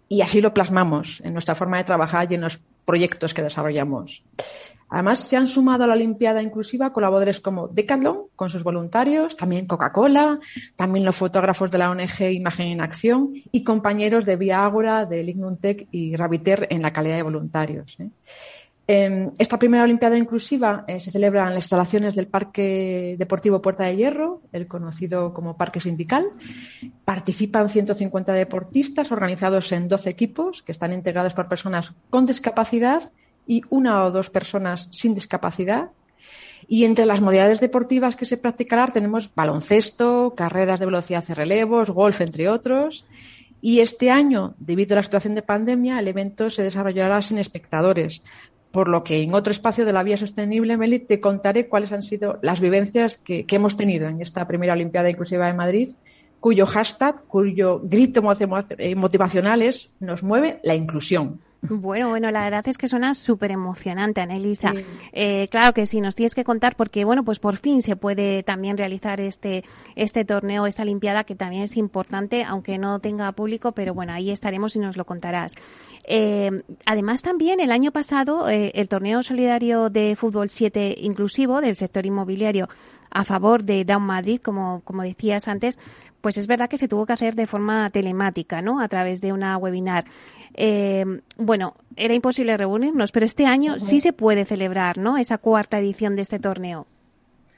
[0.09, 4.23] y así lo plasmamos en nuestra forma de trabajar y en los proyectos que desarrollamos.
[4.91, 9.65] Además, se han sumado a la Olimpiada Inclusiva colaboradores como Decathlon, con sus voluntarios, también
[9.65, 10.37] Coca-Cola,
[10.75, 15.23] también los fotógrafos de la ONG Imagen en Acción y compañeros de Vía Ágora, de
[15.23, 17.97] Lignuntec y Graviter en la calidad de voluntarios.
[18.01, 18.09] ¿eh?
[18.85, 23.85] Em, esta primera Olimpiada Inclusiva eh, se celebra en las instalaciones del Parque Deportivo Puerta
[23.85, 26.25] de Hierro, el conocido como Parque Sindical.
[27.05, 33.13] Participan 150 deportistas organizados en 12 equipos que están integrados por personas con discapacidad
[33.47, 35.89] y una o dos personas sin discapacidad.
[36.67, 41.89] Y entre las modalidades deportivas que se practicarán tenemos baloncesto, carreras de velocidad de relevos,
[41.89, 43.05] golf, entre otros.
[43.61, 48.23] Y este año, debido a la situación de pandemia, el evento se desarrollará sin espectadores,
[48.71, 52.01] por lo que en otro espacio de la vía sostenible, Meli, te contaré cuáles han
[52.01, 55.89] sido las vivencias que, que hemos tenido en esta primera Olimpiada Inclusiva de Madrid,
[56.39, 61.39] cuyo hashtag, cuyo grito motivacional es nos mueve la inclusión.
[61.63, 64.73] Bueno, bueno, la verdad es que suena súper emocionante, Anelisa.
[65.13, 68.41] Eh, claro que sí, nos tienes que contar porque, bueno, pues por fin se puede
[68.41, 69.63] también realizar este,
[69.95, 74.31] este torneo, esta Olimpiada, que también es importante, aunque no tenga público, pero bueno, ahí
[74.31, 75.53] estaremos y nos lo contarás.
[76.05, 81.75] Eh, además, también el año pasado, eh, el torneo solidario de fútbol 7 inclusivo del
[81.75, 82.69] sector inmobiliario
[83.11, 85.77] a favor de Down Madrid, como, como decías antes,
[86.21, 88.79] pues es verdad que se tuvo que hacer de forma telemática, ¿no?
[88.79, 90.05] A través de una webinar.
[90.53, 91.05] Eh,
[91.37, 95.17] bueno, era imposible reunirnos, pero este año sí se puede celebrar, ¿no?
[95.17, 96.87] Esa cuarta edición de este torneo.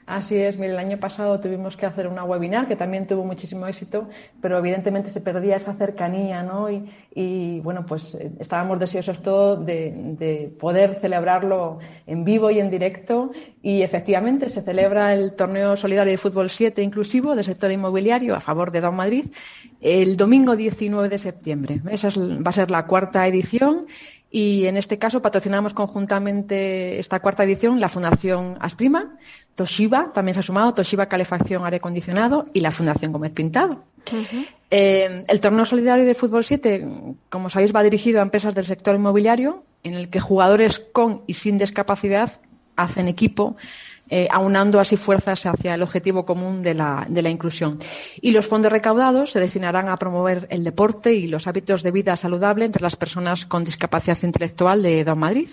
[0.06, 3.66] Así es, mire, el año pasado tuvimos que hacer una webinar que también tuvo muchísimo
[3.66, 4.06] éxito,
[4.40, 6.68] pero evidentemente se perdía esa cercanía, ¿no?
[6.70, 13.32] Y, bueno, pues eh, estábamos deseosos todos de, poder celebrarlo en vivo y en directo.
[13.62, 18.40] Y efectivamente se celebra el torneo solidario de fútbol 7 inclusivo del sector inmobiliario a
[18.40, 19.26] favor de Don Madrid
[19.84, 21.80] el domingo 19 de septiembre.
[21.90, 23.86] Esa va a ser la cuarta edición
[24.36, 29.16] y en este caso patrocinamos conjuntamente esta cuarta edición la Fundación Asprima,
[29.54, 33.84] Toshiba también se ha sumado, Toshiba Calefacción Aire Acondicionado y la Fundación Gómez Pintado.
[34.72, 36.84] Eh, el torneo solidario de fútbol 7,
[37.28, 41.34] como sabéis, va dirigido a empresas del sector inmobiliario, en el que jugadores con y
[41.34, 42.40] sin discapacidad
[42.74, 43.54] hacen equipo
[44.16, 47.80] eh, aunando así fuerzas hacia el objetivo común de la, inclusión.
[48.20, 52.16] Y los fondos recaudados se destinarán a promover el deporte y los hábitos de vida
[52.16, 55.48] saludable entre las personas con discapacidad intelectual de Don Madrid.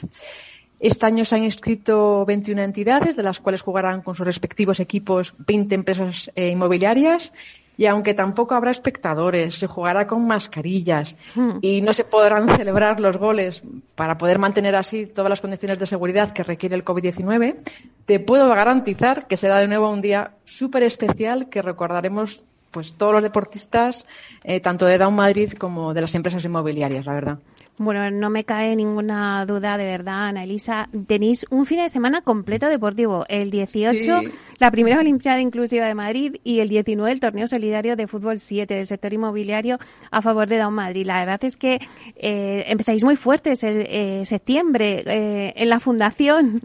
[0.80, 5.34] Este año se han inscrito 21 entidades, de las cuales jugarán con sus respectivos equipos
[5.40, 7.34] 20 empresas eh, inmobiliarias
[7.82, 11.54] y aunque tampoco habrá espectadores, se jugará con mascarillas hmm.
[11.64, 13.64] y no se podrán celebrar los goles
[13.96, 17.58] para poder mantener así todas las condiciones de seguridad que requiere el COVID-19,
[18.06, 23.14] te puedo garantizar que será de nuevo un día súper especial que recordaremos pues todos
[23.14, 24.06] los deportistas,
[24.44, 27.40] eh, tanto de Down Madrid como de las empresas inmobiliarias, la verdad.
[27.82, 30.88] Bueno, no me cae ninguna duda, de verdad, Ana Elisa.
[31.08, 33.26] Tenéis un fin de semana completo deportivo.
[33.28, 34.22] El 18,
[34.60, 38.72] la primera Olimpiada Inclusiva de Madrid y el 19, el torneo solidario de fútbol 7
[38.72, 39.80] del sector inmobiliario
[40.12, 41.08] a favor de Down Madrid.
[41.08, 41.80] La verdad es que
[42.18, 46.62] eh, empezáis muy fuertes en eh, septiembre eh, en la fundación.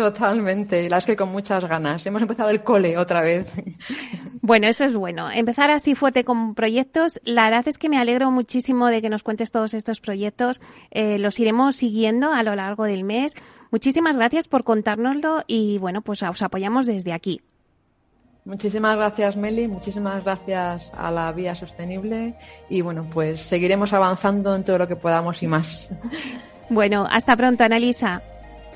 [0.00, 2.06] Totalmente, las que con muchas ganas.
[2.06, 3.46] Hemos empezado el cole otra vez.
[4.42, 5.30] Bueno, eso es bueno.
[5.30, 7.20] Empezar así fuerte con proyectos.
[7.24, 10.62] La verdad es que me alegro muchísimo de que nos cuentes todos estos proyectos.
[10.90, 13.34] Eh, los iremos siguiendo a lo largo del mes.
[13.70, 17.42] Muchísimas gracias por contárnoslo y bueno, pues os apoyamos desde aquí.
[18.46, 19.68] Muchísimas gracias, Meli.
[19.68, 22.34] Muchísimas gracias a la Vía Sostenible.
[22.70, 25.90] Y bueno, pues seguiremos avanzando en todo lo que podamos y más.
[26.70, 28.22] Bueno, hasta pronto, Analisa.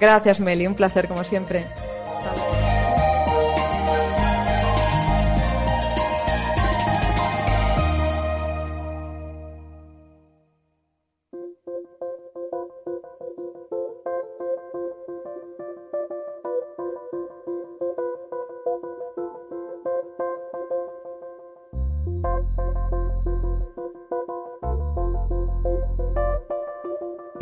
[0.05, 0.67] Gracias, Meli.
[0.67, 1.65] Un placer, como siempre.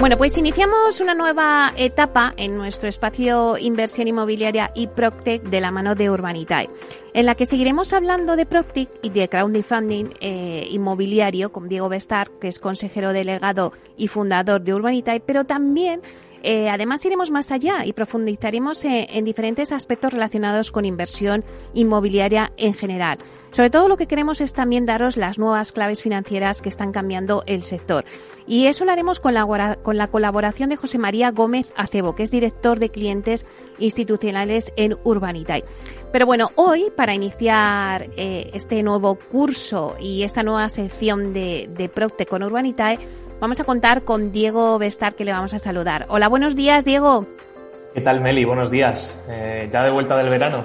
[0.00, 5.70] Bueno, pues iniciamos una nueva etapa en nuestro espacio inversión inmobiliaria y Proctec de la
[5.70, 6.70] mano de Urbanitae,
[7.12, 12.30] en la que seguiremos hablando de Proctec y de crowdfunding eh, inmobiliario con Diego Bestar,
[12.40, 16.00] que es consejero delegado y fundador de Urbanitae, pero también
[16.42, 22.52] eh, además, iremos más allá y profundizaremos en, en, diferentes aspectos relacionados con inversión inmobiliaria
[22.56, 23.18] en general.
[23.50, 27.42] Sobre todo lo que queremos es también daros las nuevas claves financieras que están cambiando
[27.46, 28.04] el sector.
[28.46, 32.78] Y eso lo haremos con la, colaboración de José María Gómez Acebo, que es director
[32.78, 33.46] de clientes
[33.78, 35.64] institucionales en Urbanitae.
[36.12, 41.88] Pero bueno, hoy, para iniciar eh, este nuevo curso y esta nueva sección de, de
[41.88, 42.98] Procte con Urbanitae,
[43.40, 46.04] Vamos a contar con Diego Bestar, que le vamos a saludar.
[46.10, 47.26] Hola, buenos días, Diego.
[47.94, 48.44] ¿Qué tal, Meli?
[48.44, 49.18] Buenos días.
[49.30, 50.64] Eh, ¿Ya de vuelta del verano?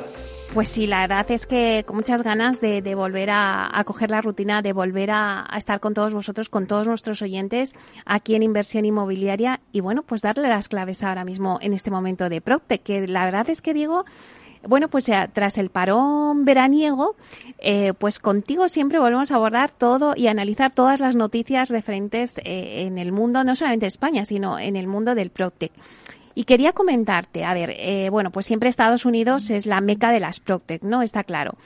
[0.53, 4.11] Pues sí, la verdad es que con muchas ganas de, de volver a, a, coger
[4.11, 8.35] la rutina, de volver a, a, estar con todos vosotros, con todos nuestros oyentes aquí
[8.35, 12.41] en Inversión Inmobiliaria y bueno, pues darle las claves ahora mismo en este momento de
[12.41, 14.05] Procte, que la verdad es que Diego
[14.67, 17.15] bueno, pues ya, tras el parón veraniego,
[17.59, 22.85] eh, pues contigo siempre volvemos a abordar todo y analizar todas las noticias referentes eh,
[22.85, 25.71] en el mundo, no solamente España, sino en el mundo del Proctec.
[26.33, 30.19] Y quería comentarte, a ver, eh, bueno, pues siempre Estados Unidos es la meca de
[30.19, 31.01] las Proctec, ¿no?
[31.01, 31.57] Está claro.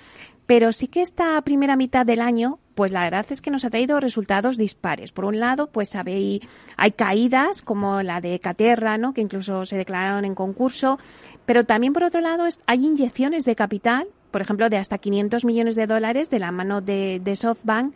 [0.50, 3.70] Pero sí que esta primera mitad del año, pues la verdad es que nos ha
[3.70, 5.12] traído resultados dispares.
[5.12, 6.42] Por un lado, pues hay,
[6.76, 9.14] hay caídas como la de Caterra, ¿no?
[9.14, 10.98] que incluso se declararon en concurso,
[11.46, 15.76] pero también por otro lado hay inyecciones de capital, por ejemplo, de hasta 500 millones
[15.76, 17.94] de dólares de la mano de, SoftBank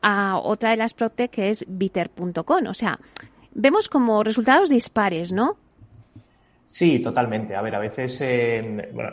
[0.00, 2.66] a otra de las Proctec que es Bitter.com.
[2.68, 2.98] O sea,
[3.52, 5.56] vemos como resultados dispares, ¿no?
[6.68, 7.54] Sí, totalmente.
[7.54, 9.12] A ver, a veces, eh, bueno,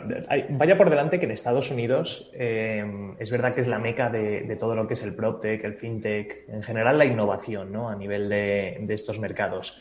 [0.50, 2.82] vaya por delante que en Estados Unidos eh,
[3.18, 6.48] es verdad que es la meca de, todo lo que es el PropTech, el FinTech,
[6.48, 7.90] en general la innovación ¿no?
[7.90, 9.78] a nivel de estos mercados.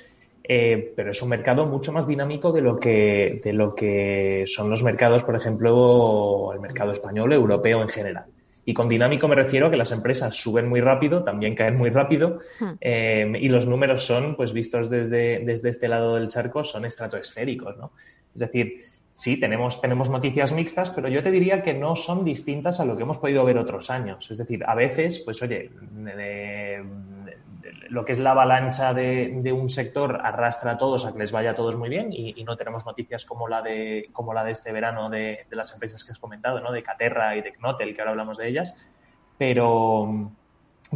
[0.52, 4.68] Eh, pero es un mercado mucho más dinámico de lo, que, de lo que son
[4.68, 8.26] los mercados, por ejemplo, el mercado español, europeo en general.
[8.66, 11.92] Y con dinámico me refiero a que las empresas suben muy rápido, también caen muy
[11.92, 12.40] rápido,
[12.82, 17.78] eh, y los números son, pues vistos desde, desde este lado del charco, son estratosféricos,
[17.78, 17.92] ¿no?
[18.34, 22.80] Es decir, sí, tenemos, tenemos noticias mixtas, pero yo te diría que no son distintas
[22.80, 24.32] a lo que hemos podido ver otros años.
[24.32, 25.70] Es decir, a veces, pues oye,
[26.18, 26.82] eh,
[27.90, 31.32] lo que es la avalancha de, de, un sector arrastra a todos a que les
[31.32, 34.52] vaya a todos muy bien y, no tenemos noticias como la de, como la de
[34.52, 36.72] este verano de, de, las empresas que has comentado, ¿no?
[36.72, 38.76] de Caterra y de Knotel, que ahora hablamos de ellas,
[39.38, 40.32] pero,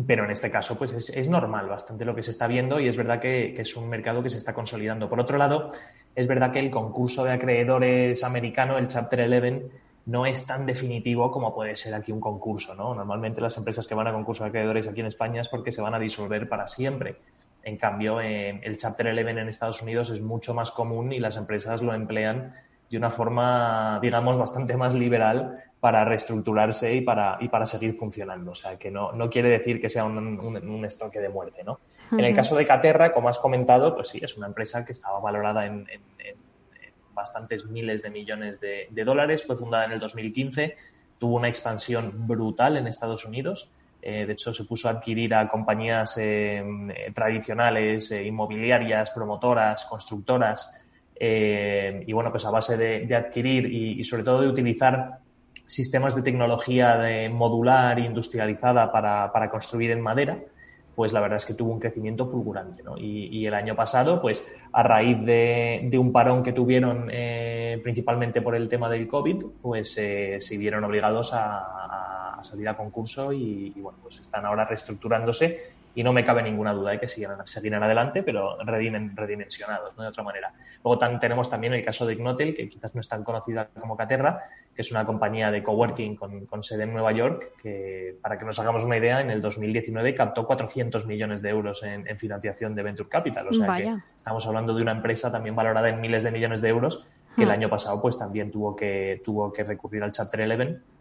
[0.08, 2.88] pero en este caso pues es, es normal bastante lo que se está viendo y
[2.88, 5.10] es verdad que, que, es un mercado que se está consolidando.
[5.10, 5.72] Por otro lado,
[6.16, 11.32] es verdad que el concurso de acreedores americano, el Chapter 11, no es tan definitivo
[11.32, 12.94] como puede ser aquí un concurso, ¿no?
[12.94, 15.82] Normalmente las empresas que van a concurso de acreedores aquí en España es porque se
[15.82, 17.16] van a disolver para siempre.
[17.64, 21.38] En cambio, eh, el Chapter 11 en Estados Unidos es mucho más común y las
[21.38, 22.54] empresas lo emplean
[22.90, 28.52] de una forma, digamos, bastante más liberal para reestructurarse y para, y para seguir funcionando.
[28.52, 31.64] O sea, que no, no quiere decir que sea un, un, un estoque de muerte,
[31.64, 31.74] ¿no?
[31.74, 32.20] Uh -huh.
[32.20, 35.20] En el caso de Caterra, como has comentado, pues sí, es una empresa que estaba
[35.20, 36.36] valorada en, en, en
[37.14, 39.46] bastantes miles de millones de, dólares.
[39.46, 40.76] Fue fundada en el 2015,
[41.20, 43.72] tuvo una expansión brutal en Estados Unidos.
[44.02, 46.64] Eh, de hecho, se puso a adquirir a compañías eh,
[47.14, 50.84] tradicionales, eh, inmobiliarias, promotoras, constructoras.
[51.20, 55.20] y bueno, pues a base de, adquirir y, sobre todo de utilizar
[55.66, 60.40] sistemas de tecnología de modular industrializada para construir en madera,
[60.96, 62.84] pues la verdad es que tuvo un crecimiento fulgurante.
[62.84, 62.98] ¿no?
[62.98, 67.80] Y, y, el año pasado, pues a raíz de, de un parón que tuvieron eh,
[67.84, 73.32] principalmente por el tema del COVID, pues eh, se vieron obligados a, salir a concurso
[73.32, 77.08] y, y, bueno, pues están ahora reestructurándose y no me cabe ninguna duda de que
[77.08, 80.04] seguirán, seguirán adelante, pero redimen, redimensionados, ¿no?
[80.04, 80.54] De otra manera.
[80.84, 83.96] Luego tan, tenemos también el caso de Ignotel, que quizás no es tan conocida como
[83.96, 84.44] Caterra,
[84.76, 88.46] que es una compañía de coworking con, con sede en Nueva York, que para que
[88.46, 92.74] nos hagamos una idea, en el 2019 captó 400 millones de euros en, en financiación
[92.74, 93.48] de Venture Capital.
[93.48, 93.96] O sea Vaya.
[93.96, 97.42] que estamos hablando de una empresa también valorada en miles de millones de euros, que
[97.42, 97.46] hmm.
[97.46, 100.93] el año pasado pues también tuvo que, tuvo que recurrir al Chapter 11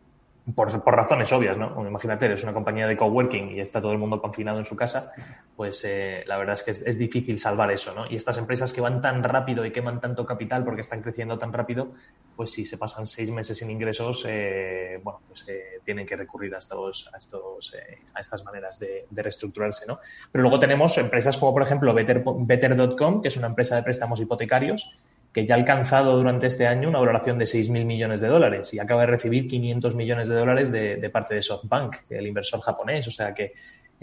[0.54, 1.86] por, por, razones obvias, ¿no?
[1.86, 5.12] Imagínate, eres una compañía de coworking y está todo el mundo confinado en su casa,
[5.56, 8.10] pues eh, la verdad es que es, difícil salvar eso, ¿no?
[8.10, 11.52] Y estas empresas que van tan rápido y queman tanto capital porque están creciendo tan
[11.52, 11.92] rápido,
[12.34, 16.54] pues si se pasan seis meses sin ingresos, eh, bueno, pues eh, tienen que recurrir
[16.56, 20.00] a, estos, a, estos, eh, a estas maneras de, de, reestructurarse, ¿no?
[20.32, 22.76] Pero luego tenemos empresas como, por ejemplo, Better.com, Better
[23.22, 24.96] que es una empresa de préstamos hipotecarios,
[25.32, 28.78] que ya ha alcanzado durante este año una valoración de 6.000 millones de dólares y
[28.78, 33.08] acaba de recibir 500 millones de dólares de, de parte de SoftBank, el inversor japonés.
[33.08, 33.54] O sea que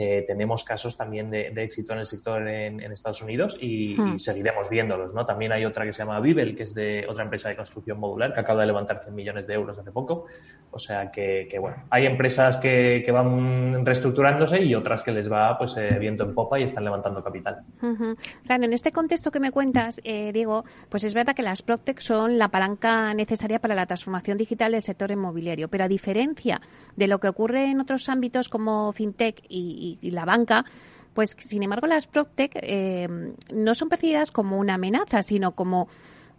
[0.02, 4.18] eh, tenemos casos también de, éxito en el sector en, Estados Unidos y, hmm.
[4.18, 5.26] seguiremos viéndolos, ¿no?
[5.26, 8.34] También hay otra que se llama Bibel, que es de otra empresa de construcción modular
[8.34, 10.28] que acaba de levantar 100 millones de euros hace poco.
[10.72, 15.76] O sea que, bueno, hay empresas que, van reestructurándose y otras que les va pues
[15.76, 17.64] eh, viento en popa y están levantando capital.
[18.46, 22.00] Claro, en este contexto que me cuentas, eh, Diego, pues es verdad que las Proctec
[22.00, 26.62] son la palanca necesaria para la transformación digital del sector inmobiliario, pero a diferencia
[26.96, 30.66] de lo que ocurre en otros ámbitos como FinTech y y, la banca,
[31.14, 33.08] pues sin embargo las PropTech eh,
[33.54, 35.88] no son percibidas como una amenaza, sino como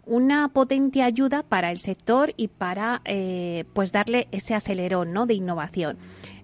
[0.05, 5.25] una potente ayuda para el sector y para eh, pues darle ese acelerón ¿no?
[5.25, 5.97] de innovación.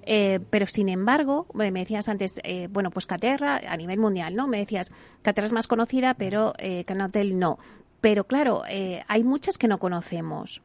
[0.10, 2.40] Eh, pero sin embargo, me decías antes,
[2.70, 4.48] bueno, pues Caterra a nivel mundial, ¿no?
[4.48, 6.54] Me decías, Caterra es más conocida, pero
[6.86, 7.58] Canatel no.
[8.00, 8.64] Pero claro,
[9.08, 10.62] hay muchas que no conocemos.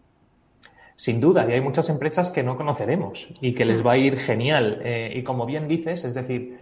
[1.03, 3.87] Sin duda, y hay muchas empresas que no conoceremos y que les mm.
[3.89, 4.81] va a ir genial.
[4.85, 6.57] Eh, y como bien dices, es decir,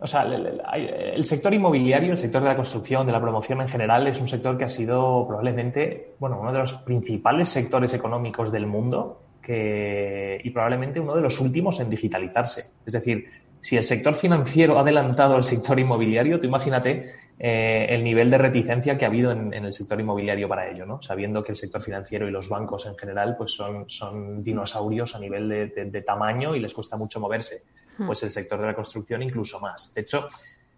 [0.00, 4.06] o sea, el, sector inmobiliario, el sector de la construcción, de la promoción en general,
[4.06, 8.66] es un sector que ha sido probablemente, bueno, uno de los principales sectores económicos del
[8.66, 12.72] mundo que, y probablemente uno de los últimos en digitalizarse.
[12.86, 13.26] Es decir,
[13.60, 18.38] si el sector financiero ha adelantado al sector inmobiliario, tú imagínate eh, el nivel de
[18.38, 21.02] reticencia que ha habido en, el sector inmobiliario para ello, ¿no?
[21.02, 25.18] Sabiendo que el sector financiero y los bancos en general pues son, son dinosaurios a
[25.18, 27.62] nivel de, tamaño y les cuesta mucho moverse.
[27.98, 28.06] Hmm.
[28.06, 29.92] Pues el sector de la construcción incluso más.
[29.94, 30.26] De hecho,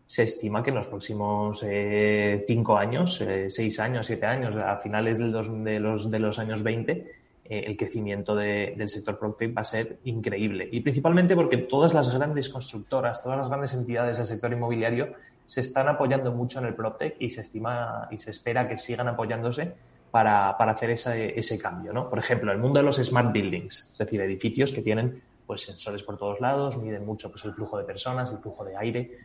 [0.07, 4.77] se estima que en los próximos eh, cinco años, eh, seis años, siete años, a
[4.79, 9.99] finales de, los, de los años 20, el crecimiento del sector PropTech va a ser
[10.05, 10.67] increíble.
[10.73, 15.15] Y principalmente porque todas las grandes constructoras, todas las grandes entidades del sector inmobiliario
[15.47, 19.09] se están apoyando mucho en el PropTech y se estima y se espera que sigan
[19.09, 19.75] apoyándose
[20.11, 21.93] para, hacer ese, cambio.
[21.93, 22.09] ¿no?
[22.09, 26.05] Por ejemplo, el mundo de los smart buildings, es decir, edificios que tienen pues, sensores
[26.05, 29.19] por todos lados, miden mucho pues, el flujo de personas, el flujo de aire.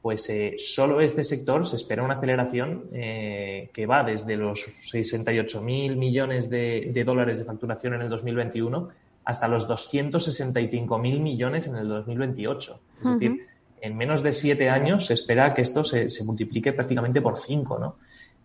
[0.00, 5.60] Pues eh, solo este sector se espera una aceleración eh, que va desde los 68
[5.62, 8.88] mil millones de, dólares de facturación en el 2021
[9.24, 12.80] hasta los 265 mil millones en el 2028.
[13.02, 13.46] Es decir,
[13.80, 17.96] en menos de siete años se espera que esto se, multiplique prácticamente por cinco, ¿no?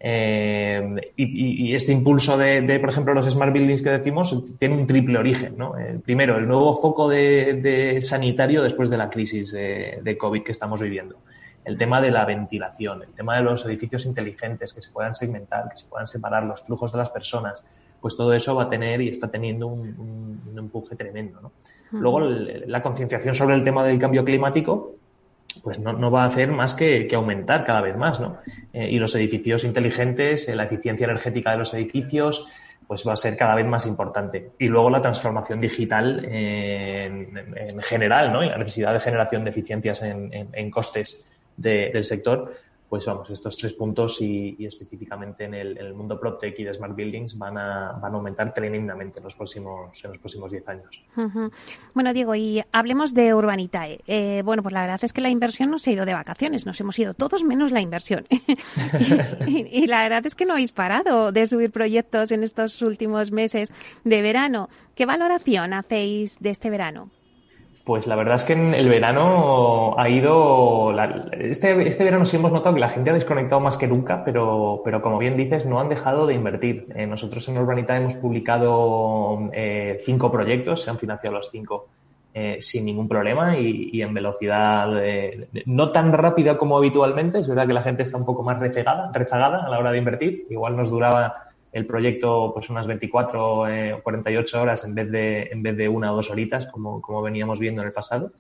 [0.04, 5.20] Eh, y, este impulso de, por ejemplo, los smart buildings que decimos, tiene un triple
[5.20, 5.56] origen.
[5.58, 5.76] ¿no?
[6.04, 11.18] primero, el nuevo foco de, sanitario después de la crisis de, COVID que estamos viviendo.
[11.64, 15.70] El tema de la ventilación, el tema de los edificios inteligentes que se puedan segmentar,
[15.70, 17.64] que se puedan separar los flujos de las personas,
[18.02, 21.40] pues todo eso va a tener y está teniendo un, empuje tremendo.
[21.40, 21.52] ¿no?
[21.92, 24.96] Luego, la concienciación sobre el tema del cambio climático,
[25.64, 28.38] pues no, va a hacer más que, aumentar cada vez más, ¿no?
[28.74, 32.48] Eh, y los edificios inteligentes, eh, la eficiencia energética de los edificios,
[32.88, 34.52] pues va a ser cada vez más importante.
[34.60, 38.44] Y luego la transformación digital en, general, ¿no?
[38.44, 42.54] Y la necesidad de generación de eficiencias en, costes del sector,
[42.92, 47.38] pues vamos, estos tres puntos y, específicamente en el, mundo PropTech y de Smart Buildings
[47.38, 51.02] van a, van a aumentar tremendamente en los próximos, en los próximos 10 años.
[51.94, 54.02] Bueno, Diego, y hablemos de Urbanitae.
[54.08, 56.66] Eh, bueno, pues la verdad es que la inversión no se ha ido de vacaciones,
[56.66, 58.28] nos hemos ido todos menos la inversión.
[59.48, 63.72] y, la verdad es que no habéis parado de subir proyectos en estos últimos meses
[64.04, 64.68] de verano.
[64.96, 67.10] ¿Qué valoración hacéis de este verano?
[67.84, 70.94] Pues la verdad es que en el verano ha ido.
[71.32, 74.82] este, este verano sí hemos notado que la gente ha desconectado más que nunca, pero,
[74.86, 76.88] pero como bien dices, no han dejado de invertir.
[76.96, 81.88] Eh, nosotros en Urbanita hemos publicado eh, cinco proyectos, se han financiado los cinco
[82.36, 84.88] eh, sin ningún problema y, en velocidad
[85.66, 87.40] no tan rápida como habitualmente.
[87.40, 89.98] Es verdad que la gente está un poco más rezagada, rezagada a la hora de
[89.98, 90.46] invertir.
[90.52, 95.64] Igual nos duraba el proyecto pues unas 24 o 48 horas en vez de en
[95.64, 98.32] vez de una o dos horitas como, como veníamos viendo en el pasado.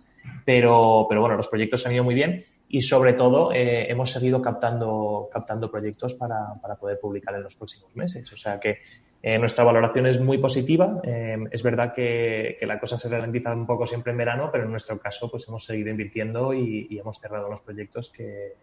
[0.45, 4.41] Pero pero bueno los proyectos han ido muy bien y sobre todo eh, hemos seguido
[4.41, 8.31] captando captando proyectos para, para, poder publicar en los próximos meses.
[8.31, 8.79] O sea que
[9.23, 10.99] eh, nuestra valoración es muy positiva.
[11.03, 14.65] Eh, es verdad que, que, la cosa se ralentiza un poco siempre en verano pero
[14.65, 18.53] en nuestro caso pues hemos seguido invirtiendo y, hemos cerrado los proyectos que,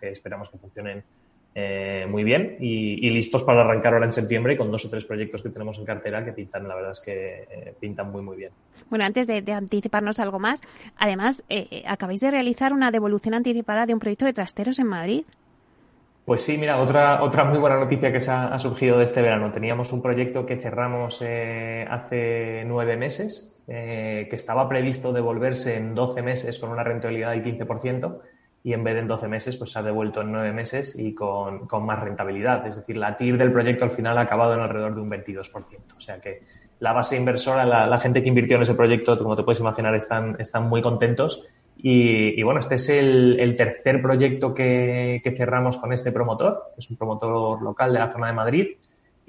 [0.00, 1.04] que esperamos que funcionen
[1.54, 5.42] eh, muy bien y, listos para arrancar ahora en septiembre con dos o tres proyectos
[5.42, 8.52] que tenemos en cartera que pintan, la verdad es que eh, pintan muy, muy bien.
[8.90, 10.62] Bueno, antes de, anticiparnos algo más,
[10.98, 15.24] además, eh, acabáis de realizar una devolución anticipada de un proyecto de trasteros en Madrid.
[16.26, 19.50] Pues sí, mira, otra, otra muy buena noticia que se ha, surgido de este verano.
[19.50, 26.58] Teníamos un proyecto que cerramos hace nueve meses, que estaba previsto devolverse en 12 meses
[26.58, 28.20] con una rentabilidad del 15%
[28.64, 31.14] y en vez de en 12 meses, pues se ha devuelto en 9 meses y
[31.14, 32.66] con, con, más rentabilidad.
[32.66, 35.52] Es decir, la TIR del proyecto al final ha acabado en alrededor de un 22%.
[35.96, 36.42] O sea que
[36.80, 40.36] la base inversora, la, gente que invirtió en ese proyecto, como te puedes imaginar, están,
[40.38, 41.44] están muy contentos
[41.76, 47.62] Y, bueno, este es el, tercer proyecto que, cerramos con este promotor, es un promotor
[47.62, 48.66] local de la zona de Madrid,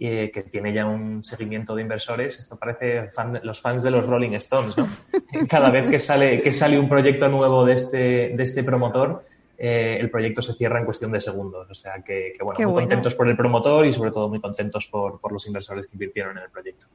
[0.01, 2.39] y que tiene ya un seguimiento de inversores.
[2.39, 3.09] Esto parece
[3.43, 4.87] los fans de los Rolling Stones, ¿no?
[5.49, 7.97] Cada vez que sale, que sale un proyecto nuevo de este,
[8.29, 9.25] de este promotor,
[9.57, 11.69] eh, el proyecto se cierra en cuestión de segundos.
[11.69, 15.19] O sea que, bueno, muy contentos por el promotor y sobre todo muy contentos por,
[15.19, 16.87] por, los inversores que invirtieron en el proyecto.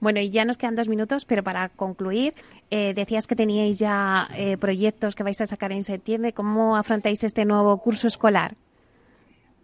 [0.00, 2.34] Bueno, y ya nos quedan dos minutos, pero para concluir,
[2.70, 6.32] eh, decías que teníais ya eh, proyectos que vais a sacar en septiembre.
[6.32, 8.56] ¿Cómo afrontáis este nuevo curso escolar?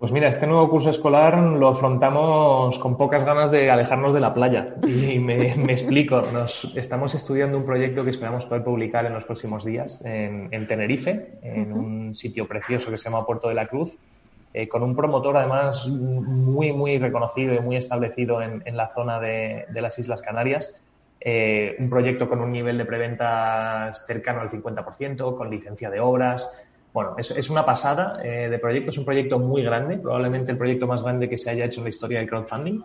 [0.04, 4.34] Pues mira, este nuevo curso escolar lo afrontamos con pocas ganas de alejarnos de la
[4.34, 4.74] playa.
[4.86, 6.20] Y me, explico.
[6.30, 11.38] Nos, estamos estudiando un proyecto que esperamos poder publicar en los próximos días en, Tenerife,
[11.42, 13.96] en un sitio precioso que se llama Puerto de la Cruz,
[14.52, 19.64] eh, con un promotor además muy, muy reconocido y muy establecido en, la zona de,
[19.72, 20.78] las Islas Canarias.
[21.18, 26.54] Eh, un proyecto con un nivel de preventas cercano al 50%, con licencia de obras,
[26.94, 30.86] bueno, es, una pasada eh, de proyecto, es un proyecto muy grande, probablemente el proyecto
[30.86, 32.82] más grande que se haya hecho en la historia del crowdfunding.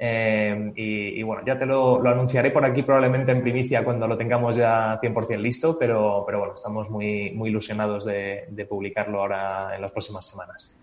[0.00, 4.56] Eh, y, bueno, ya te lo, anunciaré por aquí probablemente en primicia cuando lo tengamos
[4.56, 9.92] ya 100% listo, pero, pero bueno, estamos muy, muy ilusionados de, publicarlo ahora en las
[9.92, 10.74] próximas semanas.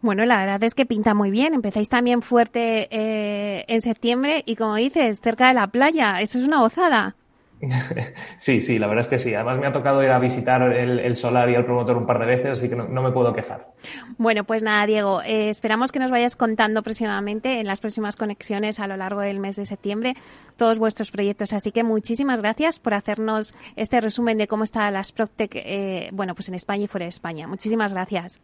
[0.00, 1.54] Bueno, la verdad es que pinta muy bien.
[1.54, 6.20] Empezáis también fuerte eh, en septiembre y como dices, cerca de la playa.
[6.20, 7.16] Eso es una gozada.
[8.36, 9.34] Sí, sí, la verdad es que sí.
[9.34, 12.26] Además me ha tocado ir a visitar el, solar y el promotor un par de
[12.26, 13.72] veces, así que no, me puedo quejar.
[14.16, 18.80] Bueno, pues nada, Diego, eh, esperamos que nos vayas contando próximamente en las próximas conexiones
[18.80, 20.14] a lo largo del mes de septiembre
[20.56, 21.52] todos vuestros proyectos.
[21.52, 26.34] Así que muchísimas gracias por hacernos este resumen de cómo está las Proctec, eh, bueno,
[26.34, 27.46] pues en España y fuera de España.
[27.46, 28.40] Muchísimas gracias.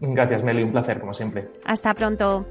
[0.00, 1.48] Gracias, Meli, un placer, como siempre.
[1.64, 2.44] Hasta pronto.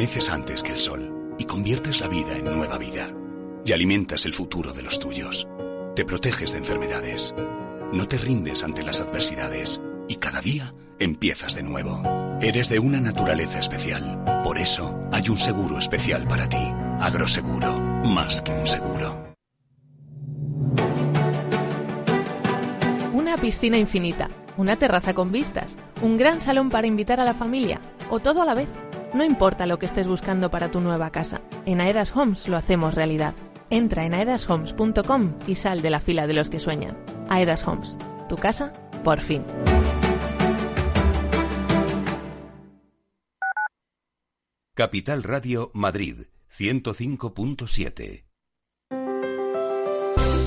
[0.00, 3.06] Amaneces antes que el sol y conviertes la vida en nueva vida.
[3.66, 5.46] Y alimentas el futuro de los tuyos.
[5.94, 7.34] Te proteges de enfermedades.
[7.92, 9.78] No te rindes ante las adversidades.
[10.08, 12.02] Y cada día empiezas de nuevo.
[12.40, 14.24] Eres de una naturaleza especial.
[14.42, 16.72] Por eso hay un seguro especial para ti.
[16.98, 17.78] Agroseguro.
[17.78, 19.34] Más que un seguro.
[23.12, 24.30] Una piscina infinita.
[24.56, 25.76] Una terraza con vistas.
[26.00, 27.82] Un gran salón para invitar a la familia.
[28.08, 28.70] O todo a la vez.
[29.12, 32.94] No importa lo que estés buscando para tu nueva casa, en Aedas Homes lo hacemos
[32.94, 33.34] realidad.
[33.68, 36.96] Entra en aedashomes.com y sal de la fila de los que sueñan.
[37.28, 37.98] Aedas Homes,
[38.28, 39.44] tu casa, por fin.
[44.74, 48.29] Capital Radio Madrid 105.7